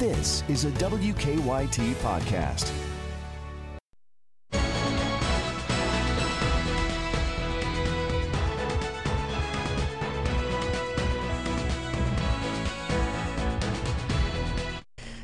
This 0.00 0.42
is 0.48 0.64
a 0.64 0.70
WKYT 0.70 1.92
podcast. 1.96 2.89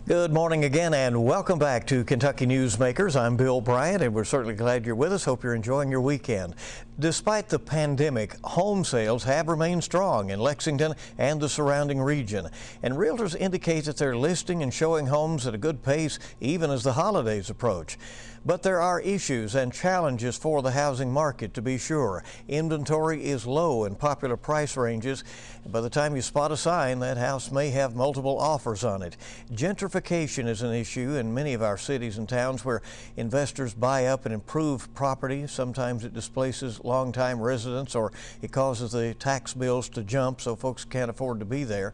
Good 0.09 0.33
morning 0.33 0.65
again, 0.65 0.95
and 0.95 1.25
welcome 1.25 1.59
back 1.59 1.85
to 1.89 2.05
Kentucky 2.05 2.47
Newsmakers. 2.47 3.21
I'm 3.21 3.37
Bill 3.37 3.61
Bryant, 3.61 4.05
and 4.05 4.15
we're 4.15 4.23
certainly 4.23 4.55
glad 4.55 4.87
you're 4.87 4.95
with 4.95 5.13
us. 5.13 5.25
Hope 5.25 5.43
you're 5.43 5.57
enjoying 5.57 5.91
your 5.91 6.01
weekend. 6.01 6.55
Despite 7.01 7.49
the 7.49 7.59
pandemic, 7.59 8.37
home 8.45 8.85
sales 8.85 9.25
have 9.25 9.49
remained 9.49 9.83
strong 9.83 10.31
in 10.31 10.39
Lexington 10.39 10.95
and 11.19 11.41
the 11.41 11.49
surrounding 11.49 12.01
region, 12.01 12.49
and 12.85 12.95
realtors 12.95 13.35
indicate 13.35 13.87
that 13.87 13.97
they're 13.97 14.17
listing 14.17 14.63
and 14.63 14.73
showing 14.73 15.07
homes 15.07 15.45
at 15.45 15.57
a 15.57 15.59
good 15.59 15.83
pace 15.83 16.21
even 16.41 16.71
as 16.71 16.85
the 16.85 16.93
holidays 16.93 17.51
approach. 17.51 17.99
But 18.47 18.63
there 18.63 18.81
are 18.81 19.01
issues 19.01 19.57
and 19.57 19.73
challenges 19.73 20.37
for 20.37 20.63
the 20.63 20.71
housing 20.71 21.11
market, 21.11 21.53
to 21.55 21.63
be 21.63 21.79
sure. 21.79 22.23
Inventory 22.47 23.25
is 23.25 23.45
low 23.45 23.87
in 23.87 23.97
popular 23.97 24.37
price 24.37 24.77
ranges. 24.77 25.25
By 25.67 25.81
the 25.81 25.91
time 25.91 26.15
you 26.15 26.23
spot 26.23 26.53
a 26.53 26.57
sign, 26.57 27.01
that 27.01 27.17
house 27.17 27.51
may 27.51 27.71
have 27.71 27.97
multiple 27.97 28.39
offers 28.39 28.85
on 28.85 29.03
it. 29.03 29.17
Gentrification 29.53 30.47
is 30.47 30.63
an 30.63 30.73
issue 30.73 31.17
in 31.17 31.35
many 31.35 31.55
of 31.55 31.63
our 31.63 31.77
cities 31.77 32.19
and 32.19 32.29
towns 32.29 32.65
where 32.65 32.83
investors 33.17 33.75
buy 33.75 34.07
up 34.07 34.27
and 34.27 34.33
improve 34.33 34.95
property. 34.95 35.49
Sometimes 35.49 36.05
it 36.05 36.15
displaces 36.15 36.85
longtime 36.85 37.41
residents 37.41 37.97
or 37.97 38.13
it 38.43 38.53
causes 38.53 38.93
the 38.93 39.15
tax 39.15 39.55
bills 39.55 39.89
to 39.89 40.05
jump 40.05 40.41
so 40.41 40.55
folks 40.55 40.85
can't 40.85 41.11
afford 41.11 41.41
to 41.41 41.45
be 41.45 41.65
there. 41.65 41.93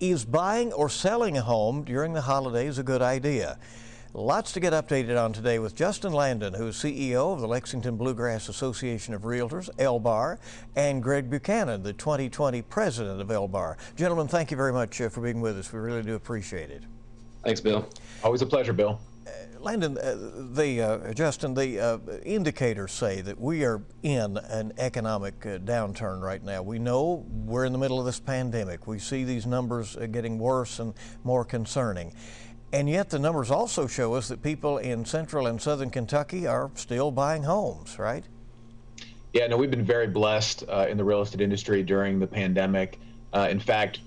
Is 0.00 0.26
buying 0.26 0.70
or 0.74 0.90
selling 0.90 1.38
a 1.38 1.42
home 1.42 1.82
during 1.82 2.12
the 2.12 2.20
holidays 2.20 2.76
a 2.76 2.82
good 2.82 3.00
idea? 3.00 3.58
Lots 4.16 4.52
to 4.52 4.60
get 4.60 4.72
updated 4.72 5.20
on 5.20 5.32
today 5.32 5.58
with 5.58 5.74
Justin 5.74 6.12
Landon, 6.12 6.54
who's 6.54 6.76
CEO 6.76 7.32
of 7.32 7.40
the 7.40 7.48
Lexington 7.48 7.96
Bluegrass 7.96 8.48
Association 8.48 9.12
of 9.12 9.22
Realtors, 9.22 9.68
LBAR, 9.76 10.38
and 10.76 11.02
Greg 11.02 11.28
Buchanan, 11.28 11.82
the 11.82 11.92
2020 11.92 12.62
president 12.62 13.20
of 13.20 13.26
LBAR. 13.26 13.74
Gentlemen, 13.96 14.28
thank 14.28 14.52
you 14.52 14.56
very 14.56 14.72
much 14.72 15.00
uh, 15.00 15.08
for 15.08 15.20
being 15.20 15.40
with 15.40 15.58
us. 15.58 15.72
We 15.72 15.80
really 15.80 16.04
do 16.04 16.14
appreciate 16.14 16.70
it. 16.70 16.84
Thanks, 17.42 17.60
Bill. 17.60 17.88
Always 18.22 18.40
a 18.40 18.46
pleasure, 18.46 18.72
Bill. 18.72 19.00
Uh, 19.26 19.30
Landon, 19.58 19.98
uh, 19.98 20.14
the 20.52 20.80
uh, 20.80 21.12
Justin, 21.12 21.52
the 21.52 21.80
uh, 21.80 21.98
indicators 22.24 22.92
say 22.92 23.20
that 23.20 23.40
we 23.40 23.64
are 23.64 23.82
in 24.04 24.36
an 24.36 24.74
economic 24.78 25.44
uh, 25.44 25.58
downturn 25.58 26.20
right 26.20 26.44
now. 26.44 26.62
We 26.62 26.78
know 26.78 27.26
we're 27.28 27.64
in 27.64 27.72
the 27.72 27.78
middle 27.78 27.98
of 27.98 28.06
this 28.06 28.20
pandemic. 28.20 28.86
We 28.86 29.00
see 29.00 29.24
these 29.24 29.44
numbers 29.44 29.96
uh, 29.96 30.06
getting 30.06 30.38
worse 30.38 30.78
and 30.78 30.94
more 31.24 31.44
concerning. 31.44 32.14
And 32.74 32.90
yet 32.90 33.08
the 33.08 33.20
numbers 33.20 33.52
also 33.52 33.86
show 33.86 34.14
us 34.14 34.26
that 34.26 34.42
people 34.42 34.78
in 34.78 35.04
central 35.04 35.46
and 35.46 35.62
southern 35.62 35.90
Kentucky 35.90 36.48
are 36.48 36.72
still 36.74 37.12
buying 37.12 37.44
homes, 37.44 38.00
right? 38.00 38.24
Yeah, 39.32 39.46
no, 39.46 39.56
we've 39.56 39.70
been 39.70 39.84
very 39.84 40.08
blessed 40.08 40.64
uh, 40.68 40.88
in 40.90 40.96
the 40.96 41.04
real 41.04 41.22
estate 41.22 41.40
industry 41.40 41.84
during 41.84 42.18
the 42.18 42.26
pandemic. 42.26 42.98
Uh, 43.32 43.46
in 43.48 43.60
fact, 43.60 44.00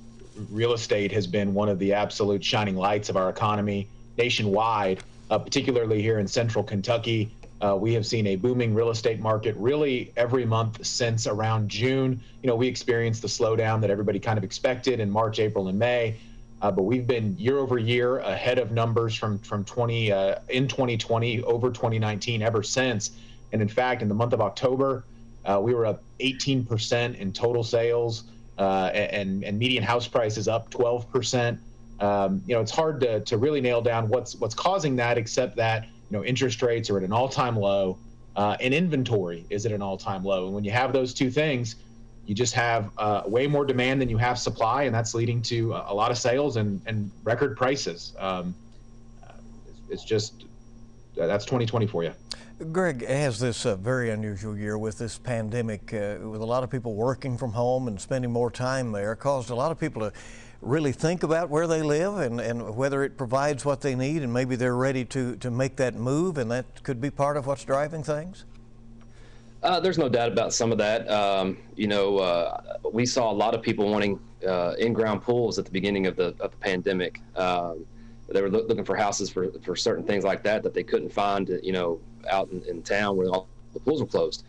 real 0.52 0.74
estate 0.74 1.14
has 1.14 1.26
been 1.26 1.54
one 1.54 1.70
of 1.70 1.80
the 1.80 1.94
absolute 1.94 2.44
shining 2.44 2.76
lights 2.76 3.08
of 3.08 3.16
our 3.16 3.30
economy 3.30 3.88
nationwide, 4.18 5.02
uh, 5.30 5.40
particularly 5.40 6.02
here 6.02 6.20
in 6.20 6.28
central 6.28 6.62
Kentucky. 6.62 7.32
Uh, 7.62 7.78
we 7.80 7.94
have 7.94 8.06
seen 8.06 8.28
a 8.28 8.36
booming 8.36 8.74
real 8.76 8.90
estate 8.90 9.22
market 9.22 9.56
really 9.56 10.12
every 10.18 10.46
month 10.46 10.86
since 10.86 11.26
around 11.26 11.70
June. 11.70 12.22
You 12.44 12.48
know, 12.48 12.56
we 12.58 12.68
experienced 12.68 13.22
the 13.22 13.30
slowdown 13.30 13.80
that 13.80 13.90
everybody 13.90 14.20
kind 14.20 14.38
of 14.38 14.44
expected 14.44 15.00
in 15.00 15.10
March, 15.10 15.40
April, 15.40 15.70
and 15.70 15.80
May. 15.80 16.18
Uh, 16.62 16.72
but 16.72 16.84
we've 16.84 17.06
been 17.06 17.38
year 17.38 17.60
over 17.60 17.78
year 17.78 18.18
ahead 18.20 18.58
of 18.58 18.72
numbers 18.72 19.16
from 19.16 19.38
from 19.40 19.64
20 19.64 20.12
uh, 20.12 20.36
in 20.50 20.68
2020 20.68 21.44
over 21.44 21.70
2019 21.70 22.42
ever 22.42 22.64
since. 22.64 23.12
And 23.52 23.62
in 23.62 23.68
fact, 23.68 24.02
in 24.02 24.10
the 24.10 24.16
month 24.16 24.34
of 24.34 24.42
October, 24.42 25.06
uh, 25.46 25.60
we 25.62 25.74
were 25.74 25.86
up 25.86 26.04
18% 26.20 27.18
in 27.18 27.32
total 27.32 27.64
sales, 27.64 28.26
uh, 28.58 28.90
and 28.94 29.44
and 29.44 29.58
median 29.58 29.84
house 29.84 30.08
prices 30.08 30.48
up 30.48 30.70
12%. 30.72 31.58
Um, 32.00 32.44
you 32.46 32.54
know, 32.54 32.62
it's 32.62 32.72
hard 32.72 33.00
to 33.02 33.22
to 33.22 33.38
really 33.38 33.62
nail 33.62 33.82
down 33.82 34.08
what's 34.08 34.36
what's 34.36 34.56
causing 34.56 34.96
that, 34.98 35.18
except 35.18 35.56
that 35.58 35.86
you 35.86 36.18
know 36.18 36.24
interest 36.24 36.62
rates 36.62 36.90
are 36.90 36.98
at 36.98 37.04
an 37.04 37.14
all-time 37.14 37.56
low, 37.56 37.98
uh, 38.36 38.58
and 38.60 38.74
inventory 38.74 39.46
is 39.50 39.66
at 39.66 39.72
an 39.72 39.82
all-time 39.82 40.24
low. 40.24 40.46
And 40.46 40.56
when 40.56 40.64
you 40.64 40.72
have 40.72 40.92
those 40.92 41.14
two 41.14 41.30
things, 41.30 41.76
you 42.28 42.36
just 42.36 42.54
have 42.54 42.92
uh, 42.98 43.24
way 43.26 43.48
more 43.48 43.66
demand 43.66 44.02
than 44.02 44.10
you 44.10 44.18
have 44.18 44.38
supply, 44.38 44.84
and 44.84 44.94
that's 44.94 45.14
leading 45.14 45.42
to 45.44 45.74
a 45.74 45.94
lot 45.94 46.12
of 46.12 46.18
sales 46.18 46.58
and, 46.58 46.82
and 46.86 47.10
record 47.24 47.56
prices. 47.56 48.14
Um, 48.20 48.54
it's, 49.66 49.80
it's, 49.90 50.04
just 50.04 50.46
that's 51.16 51.46
2020 51.46 51.88
for 51.88 52.04
you. 52.04 52.12
Greg 52.72 53.08
has 53.08 53.40
this 53.40 53.66
uh, 53.66 53.78
very 53.78 54.10
unusual 54.10 54.58
year 54.58 54.78
with 54.78 54.98
this 54.98 55.18
pandemic, 55.18 55.94
uh, 55.94 56.18
with 56.22 56.42
a 56.42 56.46
lot 56.46 56.64
of 56.64 56.70
people 56.70 56.96
working 56.96 57.38
from 57.38 57.54
home 57.54 57.88
and 57.88 58.00
spending 58.00 58.32
more 58.32 58.52
time 58.52 58.92
there, 58.92 59.16
caused 59.16 59.50
a 59.50 59.56
lot 59.56 59.72
of 59.72 59.80
people 59.80 60.02
to 60.02 60.12
really 60.60 60.92
think 60.92 61.24
about 61.24 61.50
where 61.50 61.66
they 61.66 61.82
live 61.82 62.18
and, 62.18 62.42
and 62.42 62.76
whether 62.76 63.04
it 63.04 63.18
provides 63.18 63.64
what 63.64 63.80
they 63.80 63.96
need, 63.96 64.22
and 64.22 64.34
maybe 64.34 64.58
they're 64.58 64.76
ready 64.76 65.06
to, 65.06 65.38
to 65.38 65.50
make 65.50 65.78
that 65.78 65.96
move, 65.96 66.38
and 66.38 66.52
that 66.52 66.84
could 66.84 67.00
be 67.00 67.10
part 67.10 67.38
of 67.38 67.48
what's 67.48 67.64
driving 67.64 68.04
things. 68.04 68.44
Uh, 69.64 69.80
there's 69.80 69.98
no 69.98 70.08
doubt 70.08 70.32
about 70.32 70.54
some 70.54 70.72
of 70.72 70.78
that. 70.78 71.10
Um, 71.10 71.58
you 71.76 71.88
know, 71.88 72.18
uh, 72.20 72.78
we 72.92 73.06
saw 73.06 73.32
a 73.32 73.34
lot 73.34 73.56
of 73.56 73.62
people 73.62 73.90
wanting 73.90 74.20
uh, 74.48 74.74
in-ground 74.78 75.22
pools 75.22 75.58
at 75.58 75.66
the 75.66 75.72
beginning 75.72 76.06
of 76.06 76.16
the 76.16 76.36
of 76.40 76.52
the 76.52 76.58
pandemic. 76.58 77.22
Um, 77.36 77.86
they 78.30 78.42
were 78.42 78.50
looking 78.50 78.84
for 78.84 78.96
houses 78.96 79.30
for, 79.30 79.52
for 79.62 79.76
certain 79.76 80.04
things 80.04 80.24
like 80.24 80.44
that 80.44 80.62
that 80.64 80.74
they 80.74 80.84
couldn't 80.84 81.10
find, 81.10 81.50
you 81.64 81.72
know, 81.72 82.00
out 82.30 82.50
in, 82.52 82.62
in 82.64 82.84
town 82.84 83.16
where 83.16 83.28
all 83.30 83.48
the 83.74 83.80
pools 83.80 84.02
were 84.02 84.08
closed. 84.08 84.44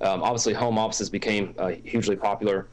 Um, 0.00 0.22
obviously, 0.22 0.52
home 0.52 0.78
offices 0.78 1.10
became 1.10 1.54
uh, 1.58 1.68
hugely 1.84 2.16
popular. 2.16 2.68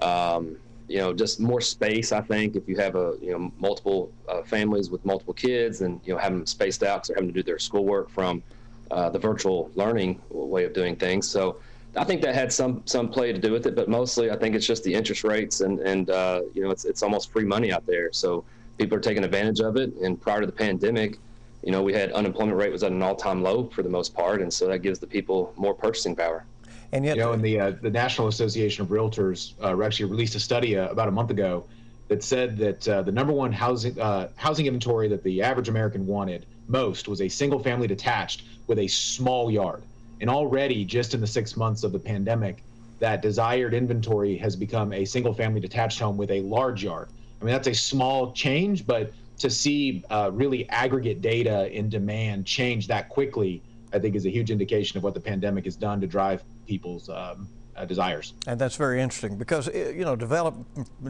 Um, 0.00 0.56
you 0.88 0.98
know, 0.98 1.12
just 1.12 1.40
more 1.40 1.60
space. 1.60 2.12
I 2.12 2.20
think 2.20 2.56
if 2.56 2.68
you 2.68 2.76
have 2.76 2.94
a 2.94 3.14
you 3.20 3.32
know 3.32 3.52
multiple 3.58 4.12
uh, 4.28 4.42
families 4.42 4.90
with 4.90 5.04
multiple 5.04 5.34
kids 5.34 5.80
and 5.82 6.00
you 6.04 6.12
know 6.12 6.18
having 6.18 6.38
them 6.38 6.46
spaced 6.46 6.82
out 6.82 6.96
because 6.96 7.08
they're 7.08 7.16
having 7.16 7.28
to 7.28 7.34
do 7.34 7.42
their 7.42 7.58
schoolwork 7.58 8.08
from 8.08 8.42
uh, 8.90 9.10
the 9.10 9.18
virtual 9.18 9.70
learning 9.74 10.20
way 10.30 10.64
of 10.64 10.72
doing 10.72 10.96
things. 10.96 11.28
So 11.28 11.58
I 11.96 12.04
think 12.04 12.20
that 12.22 12.34
had 12.34 12.52
some 12.52 12.82
some 12.84 13.08
play 13.08 13.32
to 13.32 13.38
do 13.38 13.52
with 13.52 13.66
it, 13.66 13.74
but 13.74 13.88
mostly 13.88 14.30
I 14.30 14.36
think 14.36 14.54
it's 14.54 14.66
just 14.66 14.84
the 14.84 14.94
interest 14.94 15.24
rates 15.24 15.60
and 15.60 15.80
and 15.80 16.10
uh, 16.10 16.42
you 16.52 16.62
know 16.62 16.70
it's 16.70 16.84
it's 16.84 17.02
almost 17.02 17.32
free 17.32 17.44
money 17.44 17.72
out 17.72 17.86
there. 17.86 18.12
So 18.12 18.44
people 18.78 18.98
are 18.98 19.00
taking 19.00 19.24
advantage 19.24 19.60
of 19.60 19.76
it. 19.76 19.94
And 19.96 20.20
prior 20.20 20.40
to 20.40 20.46
the 20.46 20.52
pandemic, 20.52 21.18
you 21.62 21.72
know 21.72 21.82
we 21.82 21.94
had 21.94 22.12
unemployment 22.12 22.58
rate 22.58 22.70
was 22.70 22.82
at 22.82 22.92
an 22.92 23.02
all 23.02 23.16
time 23.16 23.42
low 23.42 23.68
for 23.68 23.82
the 23.82 23.88
most 23.88 24.14
part, 24.14 24.42
and 24.42 24.52
so 24.52 24.66
that 24.68 24.80
gives 24.80 24.98
the 24.98 25.06
people 25.06 25.52
more 25.56 25.74
purchasing 25.74 26.14
power. 26.14 26.44
And 26.92 27.04
yet, 27.04 27.16
you 27.16 27.22
know, 27.22 27.32
and 27.32 27.42
the 27.42 27.60
uh, 27.60 27.70
the 27.82 27.90
National 27.90 28.28
Association 28.28 28.82
of 28.82 28.88
Realtors 28.88 29.54
uh, 29.62 29.82
actually 29.82 30.10
released 30.10 30.34
a 30.34 30.40
study 30.40 30.76
uh, 30.76 30.88
about 30.88 31.08
a 31.08 31.12
month 31.12 31.30
ago 31.30 31.64
that 32.08 32.22
said 32.22 32.56
that 32.58 32.88
uh, 32.88 33.02
the 33.02 33.12
number 33.12 33.32
one 33.32 33.52
housing 33.52 33.98
uh, 33.98 34.28
housing 34.36 34.66
inventory 34.66 35.08
that 35.08 35.22
the 35.22 35.42
average 35.42 35.68
American 35.68 36.06
wanted 36.06 36.46
most 36.68 37.08
was 37.08 37.20
a 37.20 37.28
single 37.28 37.58
family 37.58 37.86
detached 37.86 38.44
with 38.66 38.78
a 38.78 38.88
small 38.88 39.50
yard. 39.50 39.84
And 40.20 40.30
already, 40.30 40.84
just 40.84 41.14
in 41.14 41.20
the 41.20 41.26
six 41.26 41.56
months 41.56 41.82
of 41.82 41.92
the 41.92 41.98
pandemic, 41.98 42.62
that 42.98 43.20
desired 43.20 43.74
inventory 43.74 44.36
has 44.38 44.56
become 44.56 44.92
a 44.92 45.04
single 45.04 45.34
family 45.34 45.60
detached 45.60 45.98
home 45.98 46.16
with 46.16 46.30
a 46.30 46.40
large 46.40 46.82
yard. 46.82 47.10
I 47.40 47.44
mean, 47.44 47.52
that's 47.52 47.68
a 47.68 47.74
small 47.74 48.32
change, 48.32 48.86
but 48.86 49.12
to 49.38 49.50
see 49.50 50.02
uh, 50.10 50.30
really 50.32 50.68
aggregate 50.70 51.20
data 51.20 51.70
in 51.70 51.90
demand 51.90 52.46
change 52.46 52.88
that 52.88 53.10
quickly, 53.10 53.62
I 53.92 53.98
think 53.98 54.16
is 54.16 54.24
a 54.24 54.30
huge 54.30 54.50
indication 54.50 54.96
of 54.96 55.04
what 55.04 55.14
the 55.14 55.20
pandemic 55.20 55.64
has 55.64 55.76
done 55.76 56.00
to 56.00 56.06
drive 56.06 56.42
people's 56.66 57.10
um, 57.10 57.48
uh, 57.76 57.84
desires. 57.84 58.34
And 58.46 58.58
that's 58.58 58.76
very 58.76 59.00
interesting 59.00 59.36
because 59.36 59.68
eh, 59.68 59.90
you 59.90 60.04
know 60.04 60.16
develop, 60.16 60.54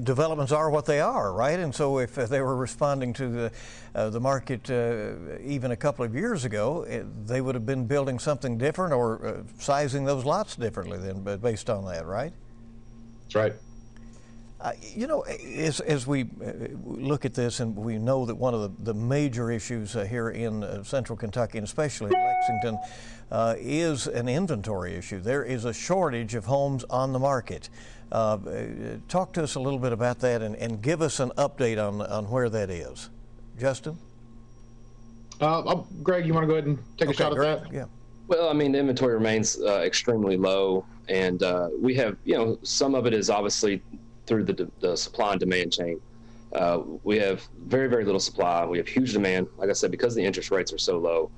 developments 0.03 0.53
are 0.53 0.71
what 0.71 0.87
they 0.87 1.01
are, 1.01 1.33
right? 1.33 1.59
And 1.59 1.75
so 1.75 1.99
if 1.99 2.15
they 2.15 2.41
were 2.41 2.57
responding 2.57 3.13
to 3.15 3.29
the 3.29 3.53
uh, 3.95 4.11
the 4.11 4.21
market 4.21 4.71
uh, 4.71 5.39
even 5.43 5.71
a 5.71 5.77
couple 5.77 6.05
of 6.05 6.15
years 6.15 6.45
ago, 6.45 6.83
it, 6.83 7.27
they 7.27 7.41
would 7.41 7.55
have 7.55 7.67
been 7.67 7.87
building 7.87 8.19
something 8.19 8.59
different 8.59 8.93
or 8.93 9.27
uh, 9.27 9.43
sizing 9.59 10.05
those 10.05 10.25
lots 10.25 10.57
differently 10.57 10.99
then, 10.99 11.39
based 11.39 11.71
on 11.71 11.85
that, 11.87 12.07
right? 12.07 12.33
That's 13.25 13.35
right. 13.35 13.55
Uh, 14.67 14.73
you 14.97 15.07
know, 15.07 15.21
as, 15.21 15.79
as 15.79 16.09
we 16.09 16.23
uh, 16.23 16.51
look 16.85 17.25
at 17.25 17.33
this, 17.35 17.61
and 17.61 17.77
we 17.77 17.99
know 17.99 18.27
that 18.27 18.35
one 18.35 18.53
of 18.53 18.63
the, 18.63 18.93
the 18.93 18.95
major 18.95 19.49
issues 19.49 19.95
uh, 19.95 20.05
here 20.05 20.31
in 20.31 20.65
uh, 20.65 20.83
central 20.83 21.17
Kentucky, 21.17 21.59
and 21.59 21.65
especially 21.65 22.13
in 22.13 22.21
Lexington, 22.21 22.77
uh, 23.31 23.55
is 23.59 24.09
an 24.09 24.29
inventory 24.29 24.97
issue. 24.97 25.21
There 25.21 25.45
is 25.45 25.67
a 25.67 25.73
shortage 25.73 26.35
of 26.35 26.47
homes 26.47 26.83
on 26.91 27.13
the 27.13 27.19
market. 27.21 27.71
Uh, 28.11 28.39
talk 29.07 29.33
to 29.35 29.45
us 29.45 29.55
a 29.55 29.61
little 29.61 29.79
bit 29.79 29.93
about 29.93 30.19
that 30.19 30.43
and, 30.43 30.57
and 30.57 30.83
give 30.83 31.01
us 31.01 31.21
an 31.21 31.31
update 31.39 31.79
on, 31.79 32.03
on 32.03 32.29
where 32.29 32.49
that 32.49 32.69
is. 32.69 33.11
Justin? 33.57 33.97
Oh, 35.41 35.87
Greg, 36.03 36.27
you 36.27 36.35
want 36.35 36.43
to 36.43 36.49
go 36.49 36.55
ahead 36.55 36.67
and 36.67 36.79
take 36.99 37.11
okay, 37.11 37.15
a 37.15 37.17
shot 37.17 37.31
at 37.31 37.37
Greg, 37.37 37.63
that? 37.63 37.73
Yeah. 37.73 37.85
Well, 38.27 38.49
I 38.49 38.53
mean, 38.53 38.73
the 38.73 38.81
inventory 38.81 39.15
remains 39.15 39.63
extremely 39.63 40.37
low, 40.37 40.85
and 41.09 41.41
we 41.81 41.95
have, 41.95 42.17
you 42.25 42.37
know, 42.37 42.59
some 42.65 42.97
of 42.97 43.07
it 43.07 43.15
is 43.15 43.31
obviously 43.31 43.81
through 44.27 44.45
the, 44.45 44.71
the 44.81 44.97
supply 44.97 45.33
and 45.33 45.41
demand 45.41 45.73
chain. 45.73 46.01
Uh, 46.53 46.81
we 47.03 47.19
have 47.19 47.47
very, 47.67 47.89
very 47.89 48.05
little 48.05 48.21
supply. 48.21 48.65
We 48.65 48.79
have 48.79 48.89
huge 48.89 49.13
demand, 49.13 49.49
like 49.59 49.71
I 49.71 49.73
said, 49.73 49.91
because 49.91 50.15
the 50.15 50.25
interest 50.25 50.51
rates 50.51 50.73
are 50.73 50.79
so 50.79 50.99
low. 50.99 51.31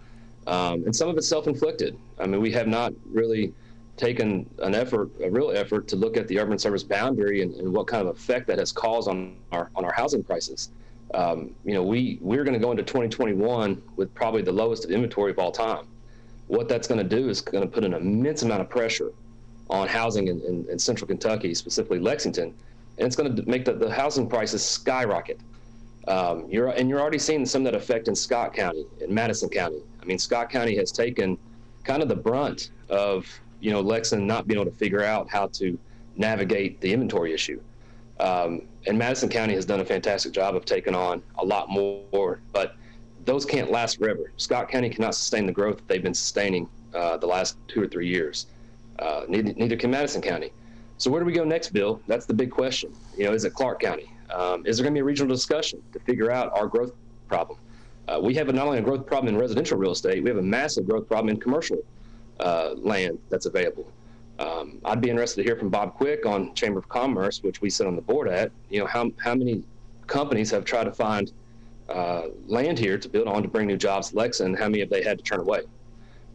Um, 0.46 0.85
and 0.85 0.94
some 0.94 1.08
of 1.08 1.17
it's 1.17 1.29
self-inflicted. 1.29 1.99
I 2.19 2.26
mean, 2.26 2.40
we 2.40 2.52
have 2.52 2.69
not 2.69 2.93
really 3.11 3.52
taken 3.96 4.49
an 4.61 4.75
effort, 4.75 5.11
a 5.23 5.31
real 5.31 5.50
effort, 5.50 5.88
to 5.88 5.96
look 5.96 6.17
at 6.17 6.29
the 6.29 6.38
urban 6.38 6.58
service 6.58 6.82
boundary 6.82 7.43
and, 7.43 7.55
and 7.56 7.73
what 7.73 7.87
kind 7.87 8.06
of 8.06 8.17
effect 8.17 8.46
that 8.46 8.58
has 8.58 8.73
caused 8.73 9.08
on 9.08 9.37
our 9.52 9.70
on 9.75 9.85
our 9.85 9.93
housing 9.93 10.23
prices. 10.23 10.70
Um, 11.14 11.55
you 11.64 11.75
know, 11.75 11.82
we 11.82 12.19
we're 12.20 12.44
going 12.44 12.55
to 12.55 12.61
go 12.61 12.70
into 12.70 12.82
2021 12.82 13.82
with 13.96 14.14
probably 14.14 14.43
the 14.43 14.52
lowest 14.52 14.85
of 14.85 14.90
inventory 14.90 15.32
of 15.32 15.38
all 15.38 15.50
time. 15.50 15.87
What 16.46 16.69
that's 16.69 16.87
going 16.87 17.06
to 17.06 17.17
do 17.17 17.29
is 17.29 17.40
going 17.40 17.62
to 17.62 17.69
put 17.69 17.85
an 17.85 17.93
immense 17.93 18.43
amount 18.43 18.62
of 18.62 18.70
pressure 18.70 19.12
on 19.69 19.87
housing 19.87 20.29
in, 20.29 20.40
in, 20.43 20.67
in 20.70 20.79
central 20.79 21.06
Kentucky, 21.06 21.55
specifically 21.55 21.99
Lexington, 21.99 22.55
and 22.98 23.06
it's 23.06 23.16
going 23.16 23.34
to 23.34 23.48
make 23.48 23.64
the, 23.64 23.72
the 23.72 23.90
housing 23.90 24.28
prices 24.28 24.64
skyrocket. 24.64 25.40
Um, 26.06 26.46
you're 26.48 26.68
and 26.68 26.88
you're 26.88 27.00
already 27.00 27.18
seeing 27.18 27.44
some 27.44 27.66
of 27.66 27.72
that 27.72 27.78
effect 27.78 28.08
in 28.08 28.14
Scott 28.14 28.54
County, 28.54 28.86
in 29.00 29.12
Madison 29.12 29.48
County. 29.48 29.82
I 30.00 30.04
mean, 30.04 30.18
Scott 30.18 30.50
County 30.50 30.76
has 30.76 30.90
taken 30.90 31.38
kind 31.84 32.02
of 32.02 32.08
the 32.08 32.16
brunt 32.16 32.70
of 32.88 33.26
you 33.60 33.70
know 33.70 33.80
Lexington 33.80 34.26
not 34.26 34.46
being 34.46 34.60
able 34.60 34.70
to 34.70 34.76
figure 34.76 35.02
out 35.02 35.28
how 35.28 35.48
to 35.48 35.78
navigate 36.16 36.80
the 36.80 36.92
inventory 36.92 37.32
issue. 37.32 37.60
Um, 38.20 38.62
and 38.86 38.98
Madison 38.98 39.28
County 39.28 39.54
has 39.54 39.64
done 39.64 39.80
a 39.80 39.84
fantastic 39.84 40.32
job 40.32 40.56
of 40.56 40.64
taking 40.64 40.94
on 40.94 41.22
a 41.36 41.44
lot 41.44 41.68
more, 41.68 42.40
but 42.52 42.74
those 43.24 43.44
can't 43.44 43.70
last 43.70 43.98
forever. 43.98 44.32
Scott 44.38 44.68
County 44.68 44.88
cannot 44.88 45.14
sustain 45.14 45.46
the 45.46 45.52
growth 45.52 45.76
that 45.76 45.88
they've 45.88 46.02
been 46.02 46.14
sustaining 46.14 46.68
uh, 46.94 47.16
the 47.18 47.26
last 47.26 47.56
two 47.68 47.82
or 47.82 47.86
three 47.86 48.08
years. 48.08 48.46
Uh, 48.98 49.24
neither, 49.28 49.52
neither, 49.52 49.76
can 49.76 49.90
Madison 49.90 50.22
County. 50.22 50.50
So 50.98 51.12
where 51.12 51.20
do 51.20 51.26
we 51.26 51.32
go 51.32 51.44
next, 51.44 51.70
Bill? 51.70 52.00
That's 52.08 52.26
the 52.26 52.34
big 52.34 52.50
question. 52.50 52.92
You 53.16 53.26
know, 53.26 53.32
is 53.32 53.44
it 53.44 53.54
Clark 53.54 53.80
County? 53.80 54.10
Um, 54.30 54.66
is 54.66 54.76
there 54.76 54.84
going 54.84 54.94
to 54.94 54.98
be 54.98 55.00
a 55.00 55.04
regional 55.04 55.32
discussion 55.32 55.80
to 55.92 56.00
figure 56.00 56.30
out 56.30 56.52
our 56.58 56.66
growth 56.66 56.92
problem? 57.28 57.58
Uh, 58.08 58.18
we 58.20 58.34
have 58.34 58.52
not 58.52 58.66
only 58.66 58.78
a 58.78 58.82
growth 58.82 59.06
problem 59.06 59.32
in 59.32 59.40
residential 59.40 59.78
real 59.78 59.92
estate, 59.92 60.22
we 60.22 60.28
have 60.28 60.38
a 60.38 60.42
massive 60.42 60.88
growth 60.88 61.06
problem 61.06 61.28
in 61.28 61.40
commercial 61.40 61.78
uh, 62.40 62.74
land 62.76 63.18
that's 63.30 63.46
available. 63.46 63.86
Um, 64.40 64.80
I'd 64.84 65.00
be 65.00 65.10
interested 65.10 65.42
to 65.42 65.48
hear 65.48 65.56
from 65.56 65.68
Bob 65.68 65.94
Quick 65.94 66.26
on 66.26 66.54
Chamber 66.54 66.78
of 66.80 66.88
Commerce, 66.88 67.42
which 67.42 67.60
we 67.60 67.70
sit 67.70 67.86
on 67.86 67.94
the 67.94 68.02
board 68.02 68.28
at. 68.28 68.50
You 68.68 68.80
know, 68.80 68.86
how 68.86 69.10
how 69.18 69.34
many 69.34 69.62
companies 70.06 70.50
have 70.50 70.64
tried 70.64 70.84
to 70.84 70.92
find 70.92 71.32
uh, 71.88 72.28
land 72.46 72.78
here 72.78 72.98
to 72.98 73.08
build 73.08 73.28
on 73.28 73.42
to 73.42 73.48
bring 73.48 73.66
new 73.66 73.76
jobs 73.76 74.10
to 74.10 74.16
Lexington? 74.16 74.54
How 74.54 74.68
many 74.68 74.80
have 74.80 74.90
they 74.90 75.02
had 75.02 75.18
to 75.18 75.24
turn 75.24 75.40
away? 75.40 75.62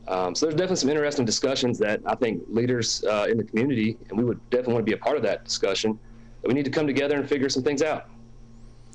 Um, 0.08 0.36
so 0.36 0.46
there's 0.46 0.56
definitely 0.56 0.78
some 0.78 0.90
interesting 0.90 1.26
discussions 1.26 1.80
that 1.80 2.02
I 2.06 2.16
think 2.16 2.44
leaders 2.50 3.04
uh, 3.06 3.28
in 3.30 3.38
the 3.38 3.44
community, 3.44 3.98
and 4.10 4.18
we 4.18 4.26
would 4.26 4.40
definitely 4.50 4.74
want 4.74 4.86
to 4.86 4.90
be 4.90 4.96
a 4.96 5.02
part 5.02 5.16
of 5.16 5.24
that 5.24 5.46
discussion. 5.46 5.98
But 6.42 6.50
we 6.50 6.54
need 6.54 6.66
to 6.66 6.72
come 6.72 6.88
together 6.88 7.18
and 7.18 7.28
figure 7.28 7.50
some 7.50 7.64
things 7.64 7.82
out. 7.82 8.10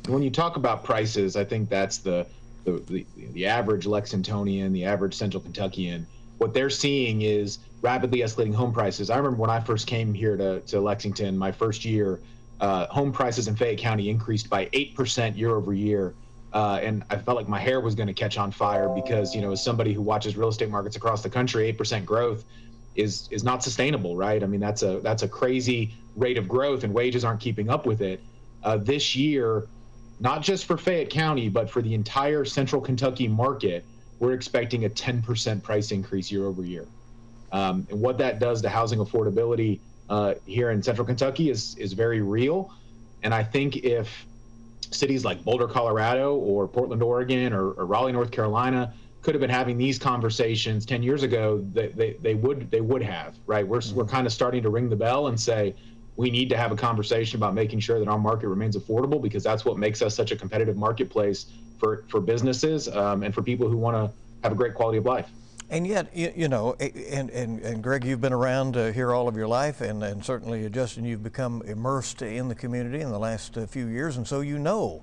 When 0.06 0.22
you 0.22 0.30
talk 0.30 0.56
about 0.56 0.84
prices, 0.84 1.36
I 1.36 1.44
think 1.44 1.68
that's 1.68 1.98
the 1.98 2.26
the, 2.64 2.82
the, 2.88 3.06
the 3.32 3.46
average 3.46 3.86
Lexingtonian, 3.86 4.72
the 4.72 4.84
average 4.84 5.14
Central 5.14 5.42
Kentuckian 5.42 6.06
what 6.38 6.54
they're 6.54 6.70
seeing 6.70 7.22
is 7.22 7.58
rapidly 7.82 8.20
escalating 8.20 8.54
home 8.54 8.72
prices. 8.72 9.10
I 9.10 9.16
remember 9.16 9.36
when 9.36 9.50
I 9.50 9.60
first 9.60 9.86
came 9.86 10.14
here 10.14 10.36
to, 10.36 10.60
to 10.60 10.80
Lexington, 10.80 11.36
my 11.36 11.52
first 11.52 11.84
year, 11.84 12.20
uh, 12.60 12.86
home 12.86 13.12
prices 13.12 13.46
in 13.46 13.54
Fayette 13.54 13.78
County 13.78 14.08
increased 14.08 14.48
by 14.48 14.66
8% 14.66 15.36
year 15.36 15.50
over 15.50 15.74
year. 15.74 16.14
Uh, 16.52 16.80
and 16.82 17.04
I 17.10 17.16
felt 17.18 17.36
like 17.36 17.48
my 17.48 17.58
hair 17.58 17.80
was 17.80 17.94
going 17.94 18.06
to 18.06 18.14
catch 18.14 18.38
on 18.38 18.50
fire 18.50 18.88
because, 18.88 19.34
you 19.34 19.42
know, 19.42 19.52
as 19.52 19.62
somebody 19.62 19.92
who 19.92 20.00
watches 20.00 20.36
real 20.36 20.48
estate 20.48 20.70
markets 20.70 20.96
across 20.96 21.22
the 21.22 21.28
country, 21.28 21.72
8% 21.72 22.04
growth 22.04 22.44
is 22.94 23.28
is 23.30 23.44
not 23.44 23.62
sustainable, 23.62 24.16
right? 24.16 24.42
I 24.42 24.46
mean, 24.46 24.60
that's 24.60 24.82
a 24.82 25.00
that's 25.00 25.22
a 25.22 25.28
crazy 25.28 25.94
rate 26.16 26.36
of 26.36 26.48
growth, 26.48 26.84
and 26.84 26.92
wages 26.92 27.24
aren't 27.24 27.40
keeping 27.40 27.70
up 27.70 27.86
with 27.86 28.00
it. 28.00 28.20
Uh, 28.64 28.76
this 28.78 29.14
year, 29.14 29.68
not 30.18 30.42
just 30.42 30.64
for 30.64 30.76
Fayette 30.76 31.10
County, 31.10 31.48
but 31.48 31.70
for 31.70 31.80
the 31.80 31.94
entire 31.94 32.44
Central 32.44 32.80
Kentucky 32.82 33.28
market, 33.28 33.84
we're 34.18 34.32
expecting 34.32 34.84
a 34.84 34.90
10% 34.90 35.62
price 35.62 35.92
increase 35.92 36.30
year 36.30 36.46
over 36.46 36.64
year. 36.64 36.88
Um, 37.52 37.86
and 37.88 38.00
what 38.00 38.18
that 38.18 38.40
does 38.40 38.60
to 38.62 38.68
housing 38.68 38.98
affordability 38.98 39.80
uh, 40.08 40.34
here 40.44 40.70
in 40.70 40.82
central 40.82 41.06
Kentucky 41.06 41.50
is, 41.50 41.76
is 41.76 41.92
very 41.92 42.20
real. 42.20 42.72
And 43.22 43.32
I 43.32 43.44
think 43.44 43.76
if 43.76 44.26
cities 44.90 45.24
like 45.24 45.44
Boulder, 45.44 45.68
Colorado, 45.68 46.36
or 46.36 46.66
Portland, 46.68 47.02
Oregon, 47.02 47.52
or, 47.52 47.72
or 47.72 47.86
Raleigh, 47.86 48.12
North 48.12 48.30
Carolina 48.30 48.92
could 49.22 49.34
have 49.34 49.40
been 49.40 49.50
having 49.50 49.76
these 49.76 49.98
conversations 49.98 50.86
10 50.86 51.02
years 51.02 51.22
ago, 51.22 51.64
they, 51.72 51.88
they, 51.88 52.12
they 52.22 52.34
would 52.34 52.70
they 52.70 52.80
would 52.80 53.02
have, 53.02 53.36
right? 53.46 53.66
We're, 53.66 53.78
mm-hmm. 53.78 53.96
we're 53.96 54.04
kind 54.04 54.26
of 54.26 54.32
starting 54.32 54.62
to 54.62 54.70
ring 54.70 54.88
the 54.88 54.96
bell 54.96 55.26
and 55.26 55.38
say, 55.38 55.74
we 56.16 56.30
need 56.30 56.48
to 56.50 56.56
have 56.56 56.72
a 56.72 56.76
conversation 56.76 57.36
about 57.36 57.54
making 57.54 57.80
sure 57.80 57.98
that 57.98 58.08
our 58.08 58.18
market 58.18 58.48
remains 58.48 58.76
affordable 58.76 59.20
because 59.20 59.42
that's 59.42 59.64
what 59.64 59.78
makes 59.78 60.02
us 60.02 60.14
such 60.14 60.32
a 60.32 60.36
competitive 60.36 60.76
marketplace 60.76 61.46
for 61.78 62.04
for 62.08 62.20
businesses 62.20 62.88
um, 62.88 63.22
and 63.22 63.34
for 63.34 63.42
people 63.42 63.68
who 63.68 63.76
want 63.76 63.96
to 63.96 64.12
have 64.42 64.52
a 64.52 64.54
great 64.54 64.74
quality 64.74 64.98
of 64.98 65.04
life. 65.04 65.30
And 65.70 65.86
yet, 65.86 66.16
you, 66.16 66.32
you 66.34 66.48
know, 66.48 66.74
and, 66.80 67.28
and, 67.28 67.60
and 67.60 67.82
Greg, 67.82 68.04
you've 68.04 68.22
been 68.22 68.32
around 68.32 68.76
uh, 68.76 68.90
here 68.90 69.12
all 69.12 69.28
of 69.28 69.36
your 69.36 69.48
life, 69.48 69.82
and, 69.82 70.02
and 70.02 70.24
certainly, 70.24 70.64
uh, 70.64 70.70
Justin, 70.70 71.04
you've 71.04 71.22
become 71.22 71.60
immersed 71.62 72.22
in 72.22 72.48
the 72.48 72.54
community 72.54 73.02
in 73.02 73.10
the 73.10 73.18
last 73.18 73.58
uh, 73.58 73.66
few 73.66 73.86
years, 73.86 74.16
and 74.16 74.26
so 74.26 74.40
you 74.40 74.58
know 74.58 75.02